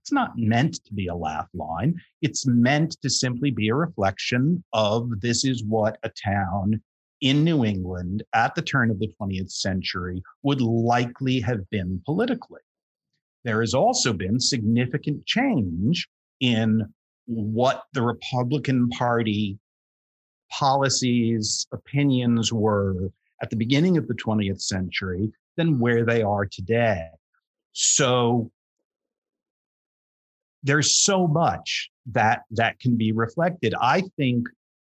It's 0.03 0.13
not 0.13 0.37
meant 0.37 0.85
to 0.85 0.95
be 0.95 1.07
a 1.07 1.15
laugh 1.15 1.49
line. 1.55 1.95
It's 2.23 2.45
meant 2.47 2.97
to 3.03 3.11
simply 3.11 3.53
be 3.53 3.69
a 3.69 3.75
reflection 3.75 4.65
of 4.73 5.21
this 5.21 5.45
is 5.45 5.63
what 5.65 5.99
a 6.03 6.11
town 6.11 6.83
in 7.21 7.45
New 7.45 7.65
England 7.65 8.25
at 8.35 8.55
the 8.57 8.63
turn 8.63 8.91
of 8.91 8.99
the 8.99 9.13
20th 9.21 9.53
century 9.53 10.21
would 10.43 10.61
likely 10.61 11.41
have 11.41 11.71
been 11.71 12.03
politically. 12.05 12.61
There 13.45 13.61
has 13.61 13.75
also 13.75 14.13
been 14.13 14.41
significant 14.41 15.25
change 15.25 16.09
in 16.41 16.93
what 17.27 17.85
the 17.93 18.03
Republican 18.03 18.89
Party 18.91 19.59
policies, 20.51 21.67
opinions 21.73 22.53
were 22.53 23.13
at 23.43 23.51
the 23.51 23.57
beginning 23.57 23.99
of 23.99 24.07
the 24.07 24.15
20th 24.15 24.63
century 24.63 25.33
than 25.57 25.79
where 25.79 26.05
they 26.05 26.23
are 26.23 26.47
today. 26.47 27.09
So 27.73 28.51
there's 30.63 31.03
so 31.03 31.27
much 31.27 31.91
that 32.13 32.43
that 32.53 32.79
can 32.79 32.97
be 32.97 33.13
reflected. 33.13 33.75
I 33.81 34.03
think 34.17 34.49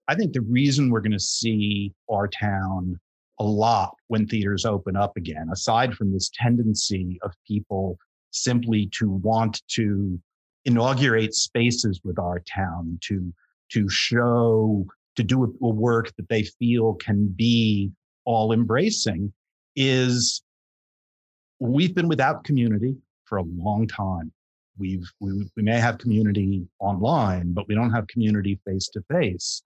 I 0.08 0.14
think 0.16 0.34
the 0.34 0.41
reason 0.41 0.89
we're 0.89 1.02
going 1.02 1.12
to 1.12 1.20
see 1.20 1.91
our 2.12 2.28
town 2.28 3.00
a 3.39 3.43
lot 3.43 3.96
when 4.08 4.28
theaters 4.28 4.64
open 4.64 4.96
up 4.96 5.18
again, 5.18 5.50
aside 5.52 5.96
from 5.96 6.14
this 6.14 6.30
tendency 6.34 7.18
of 7.24 7.34
people 7.48 7.98
simply 8.30 8.88
to 8.93 9.10
want 9.10 9.62
to 9.70 10.20
inaugurate 10.66 11.34
spaces 11.34 12.00
with 12.04 12.20
our 12.20 12.39
town, 12.41 13.00
to 13.02 13.34
to 13.72 13.89
show, 13.89 14.86
to 15.16 15.24
do 15.24 15.43
a, 15.43 15.66
a 15.66 15.70
work 15.70 16.16
that 16.18 16.30
they 16.30 16.43
feel 16.43 16.93
can 16.93 17.28
be 17.28 17.91
all 18.26 18.52
embracing 18.52 19.32
is 19.76 20.42
we've 21.60 21.96
been 21.96 22.08
without 22.08 22.44
community 22.44 22.96
for 23.26 23.38
a 23.38 23.44
long 23.44 23.88
time. 23.88 24.32
We've 24.78 25.10
we, 25.20 25.50
we 25.56 25.64
may 25.64 25.80
have 25.80 25.98
community 25.98 26.68
online, 26.80 27.54
but 27.54 27.68
we 27.68 27.76
don't 27.76 27.92
have 27.92 28.08
community 28.08 28.60
face 28.68 28.90
to 28.90 29.04
face. 29.10 29.64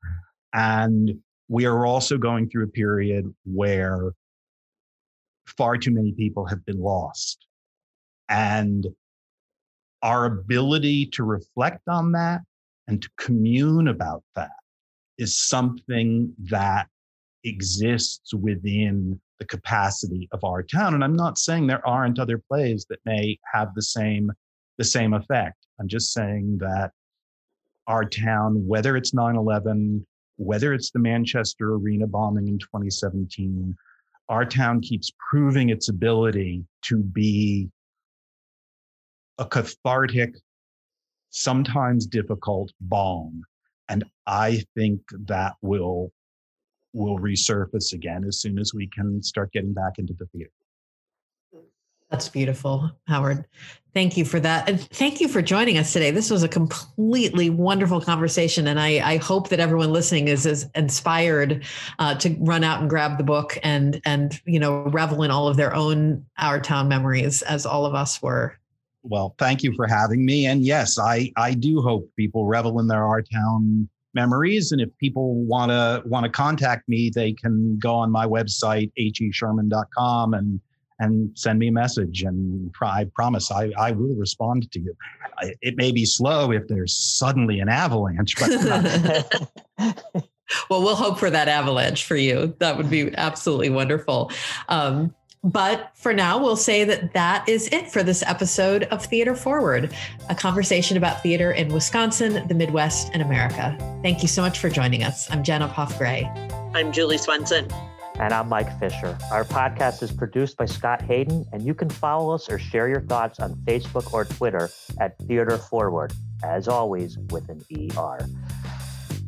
And 0.54 1.20
we 1.48 1.66
are 1.66 1.86
also 1.86 2.18
going 2.18 2.50
through 2.50 2.66
a 2.66 2.68
period 2.68 3.34
where 3.44 4.12
far 5.58 5.78
too 5.78 5.92
many 5.92 6.12
people 6.12 6.46
have 6.46 6.64
been 6.66 6.80
lost. 6.80 7.46
And 8.30 8.86
our 10.04 10.26
ability 10.26 11.08
to 11.08 11.24
reflect 11.24 11.88
on 11.88 12.12
that 12.14 12.42
and 12.88 13.02
to 13.02 13.10
commune 13.18 13.88
about 13.88 14.24
that 14.36 14.52
is 15.18 15.38
something 15.38 16.34
that 16.50 16.88
exists 17.44 18.34
within 18.34 19.20
the 19.40 19.46
capacity 19.46 20.28
of 20.32 20.44
our 20.44 20.62
town. 20.62 20.94
And 20.94 21.04
I'm 21.04 21.16
not 21.16 21.38
saying 21.38 21.68
there 21.68 21.88
aren't 21.88 22.20
other 22.20 22.38
plays 22.38 22.86
that 22.90 23.00
may 23.06 23.40
have 23.54 23.74
the 23.76 23.82
same 23.82 24.32
the 24.80 24.86
same 24.86 25.14
effect. 25.14 25.68
I'm 25.80 25.88
just 25.88 26.14
saying 26.14 26.58
that 26.62 26.92
our 27.86 28.06
town, 28.06 28.66
whether 28.66 28.96
it's 28.96 29.12
9/11, 29.14 30.06
whether 30.38 30.74
it's 30.74 30.90
the 30.90 31.00
Manchester 31.00 31.74
Arena 31.76 32.08
bombing 32.08 32.48
in 32.48 32.58
2017, 32.58 33.76
our 34.30 34.46
town 34.46 34.80
keeps 34.80 35.12
proving 35.30 35.70
its 35.70 35.90
ability 35.90 36.66
to 36.84 36.98
be 36.98 37.70
a 39.38 39.46
cathartic, 39.46 40.36
sometimes 41.30 42.08
difficult 42.08 42.72
balm. 42.80 43.44
And 43.90 44.06
I 44.28 44.64
think 44.76 45.02
that 45.28 45.56
will 45.62 46.12
will 46.94 47.20
resurface 47.20 47.94
again 47.94 48.24
as 48.26 48.40
soon 48.40 48.58
as 48.60 48.74
we 48.74 48.88
can 48.88 49.22
start 49.22 49.52
getting 49.52 49.74
back 49.74 50.00
into 50.00 50.14
the 50.14 50.26
theater. 50.28 50.52
That's 52.10 52.28
beautiful, 52.28 52.90
Howard. 53.08 53.46
Thank 53.94 54.18
you 54.18 54.26
for 54.26 54.40
that. 54.40 54.68
And 54.68 54.82
thank 54.82 55.22
you 55.22 55.28
for 55.28 55.44
joining 55.44 55.78
us 55.78 55.94
today. 55.94 56.10
This 56.10 56.32
was 56.32 56.42
a 56.42 56.48
completely 56.48 57.52
wonderful 57.52 58.02
conversation. 58.02 58.68
And 58.68 58.80
I, 58.80 59.00
I 59.14 59.18
hope 59.18 59.50
that 59.50 59.60
everyone 59.60 59.94
listening 59.94 60.28
is 60.28 60.48
as 60.48 60.68
inspired 60.74 61.64
uh, 62.00 62.16
to 62.16 62.36
run 62.40 62.64
out 62.64 62.82
and 62.82 62.90
grab 62.90 63.20
the 63.20 63.24
book 63.24 63.60
and, 63.62 64.02
and, 64.06 64.42
you 64.46 64.60
know, 64.60 64.86
revel 64.86 65.22
in 65.22 65.30
all 65.30 65.48
of 65.48 65.56
their 65.56 65.76
own 65.76 66.26
Our 66.40 66.60
Town 66.60 66.88
memories 66.88 67.44
as 67.44 67.68
all 67.68 67.86
of 67.86 67.94
us 67.94 68.20
were. 68.24 68.58
Well, 69.04 69.36
thank 69.38 69.62
you 69.62 69.74
for 69.76 69.88
having 69.88 70.26
me. 70.26 70.48
And 70.48 70.64
yes, 70.64 70.98
I, 70.98 71.32
I 71.38 71.54
do 71.54 71.80
hope 71.82 72.10
people 72.16 72.46
revel 72.46 72.80
in 72.80 72.88
their 72.88 73.06
Our 73.06 73.22
Town 73.22 73.88
memories. 74.14 74.72
And 74.72 74.82
if 74.82 74.90
people 74.98 75.36
want 75.36 75.72
to 75.72 76.04
want 76.06 76.26
to 76.26 76.32
contact 76.32 76.88
me, 76.88 77.12
they 77.14 77.34
can 77.34 77.78
go 77.80 77.94
on 77.94 78.12
my 78.12 78.26
website, 78.26 78.92
hesherman.com 78.98 80.34
and 80.34 80.60
and 81.00 81.32
send 81.38 81.60
me 81.60 81.70
a 81.70 81.72
message. 81.72 82.24
And 82.24 82.74
I 82.82 83.06
promise 83.16 83.52
I, 83.52 83.72
I 83.78 83.92
will 83.92 84.16
respond 84.16 84.70
to 84.72 84.80
you. 84.80 84.96
It 85.62 85.78
may 85.78 85.92
be 85.92 86.06
slow 86.06 86.52
if 86.52 86.68
there's 86.68 86.94
suddenly 86.94 87.62
an 87.62 87.70
avalanche, 87.70 88.36
but 88.38 88.50
well, 90.70 90.82
we'll 90.82 90.96
hope 90.96 91.18
for 91.18 91.30
that 91.30 91.48
avalanche 91.48 92.06
for 92.06 92.18
you. 92.18 92.56
That 92.60 92.78
would 92.78 92.90
be 92.90 93.16
absolutely 93.16 93.70
wonderful. 93.70 94.32
Um, 94.68 95.16
but 95.44 95.92
for 95.94 96.14
now, 96.14 96.38
we'll 96.38 96.58
say 96.58 96.84
that 96.84 97.14
that 97.14 97.48
is 97.48 97.70
it 97.72 97.90
for 97.90 98.04
this 98.04 98.24
episode 98.24 98.84
of 98.86 99.06
Theater 99.06 99.36
Forward, 99.36 99.94
a 100.30 100.36
conversation 100.36 100.98
about 100.98 101.24
theater 101.24 101.52
in 101.52 101.74
Wisconsin, 101.74 102.46
the 102.48 102.54
Midwest, 102.54 103.12
and 103.14 103.22
America. 103.22 103.78
Thank 104.04 104.22
you 104.22 104.28
so 104.28 104.42
much 104.42 104.60
for 104.60 104.70
joining 104.70 105.04
us. 105.04 105.32
I'm 105.32 105.44
Jenna 105.44 105.70
Poff 105.70 105.98
Gray. 105.98 106.30
I'm 106.74 106.92
Julie 106.92 107.18
Swenson. 107.18 107.68
And 108.20 108.34
I'm 108.34 108.50
Mike 108.50 108.78
Fisher. 108.80 109.18
Our 109.32 109.46
podcast 109.46 110.04
is 110.04 110.12
produced 110.12 110.58
by 110.58 110.66
Scott 110.66 111.02
Hayden, 111.04 111.46
and 111.54 111.66
you 111.66 111.74
can 111.74 111.90
follow 111.90 112.34
us 112.34 112.50
or 112.50 112.60
share 112.60 112.90
your 112.90 113.00
thoughts 113.00 113.40
on 113.40 113.56
Facebook 113.66 114.12
or 114.12 114.26
Twitter 114.26 114.70
at 115.00 115.18
Theater 115.20 115.58
Forward, 115.58 116.12
as 116.44 116.68
always, 116.68 117.18
with 117.30 117.48
an 117.48 117.64
ER. 117.98 118.28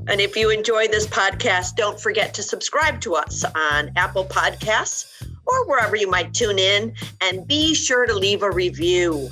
And 0.07 0.19
if 0.19 0.35
you 0.35 0.49
enjoy 0.49 0.87
this 0.87 1.05
podcast, 1.05 1.75
don't 1.75 1.99
forget 1.99 2.33
to 2.33 2.43
subscribe 2.43 3.01
to 3.01 3.15
us 3.15 3.43
on 3.43 3.91
Apple 3.95 4.25
Podcasts 4.25 5.05
or 5.45 5.67
wherever 5.67 5.95
you 5.95 6.09
might 6.09 6.33
tune 6.33 6.59
in. 6.59 6.93
And 7.21 7.47
be 7.47 7.73
sure 7.73 8.05
to 8.05 8.13
leave 8.13 8.43
a 8.43 8.51
review. 8.51 9.29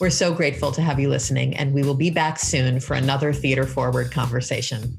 We're 0.00 0.10
so 0.10 0.34
grateful 0.34 0.72
to 0.72 0.82
have 0.82 0.98
you 0.98 1.08
listening, 1.08 1.56
and 1.56 1.72
we 1.72 1.82
will 1.84 1.94
be 1.94 2.10
back 2.10 2.38
soon 2.38 2.80
for 2.80 2.94
another 2.94 3.32
Theater 3.32 3.66
Forward 3.66 4.10
conversation. 4.10 4.98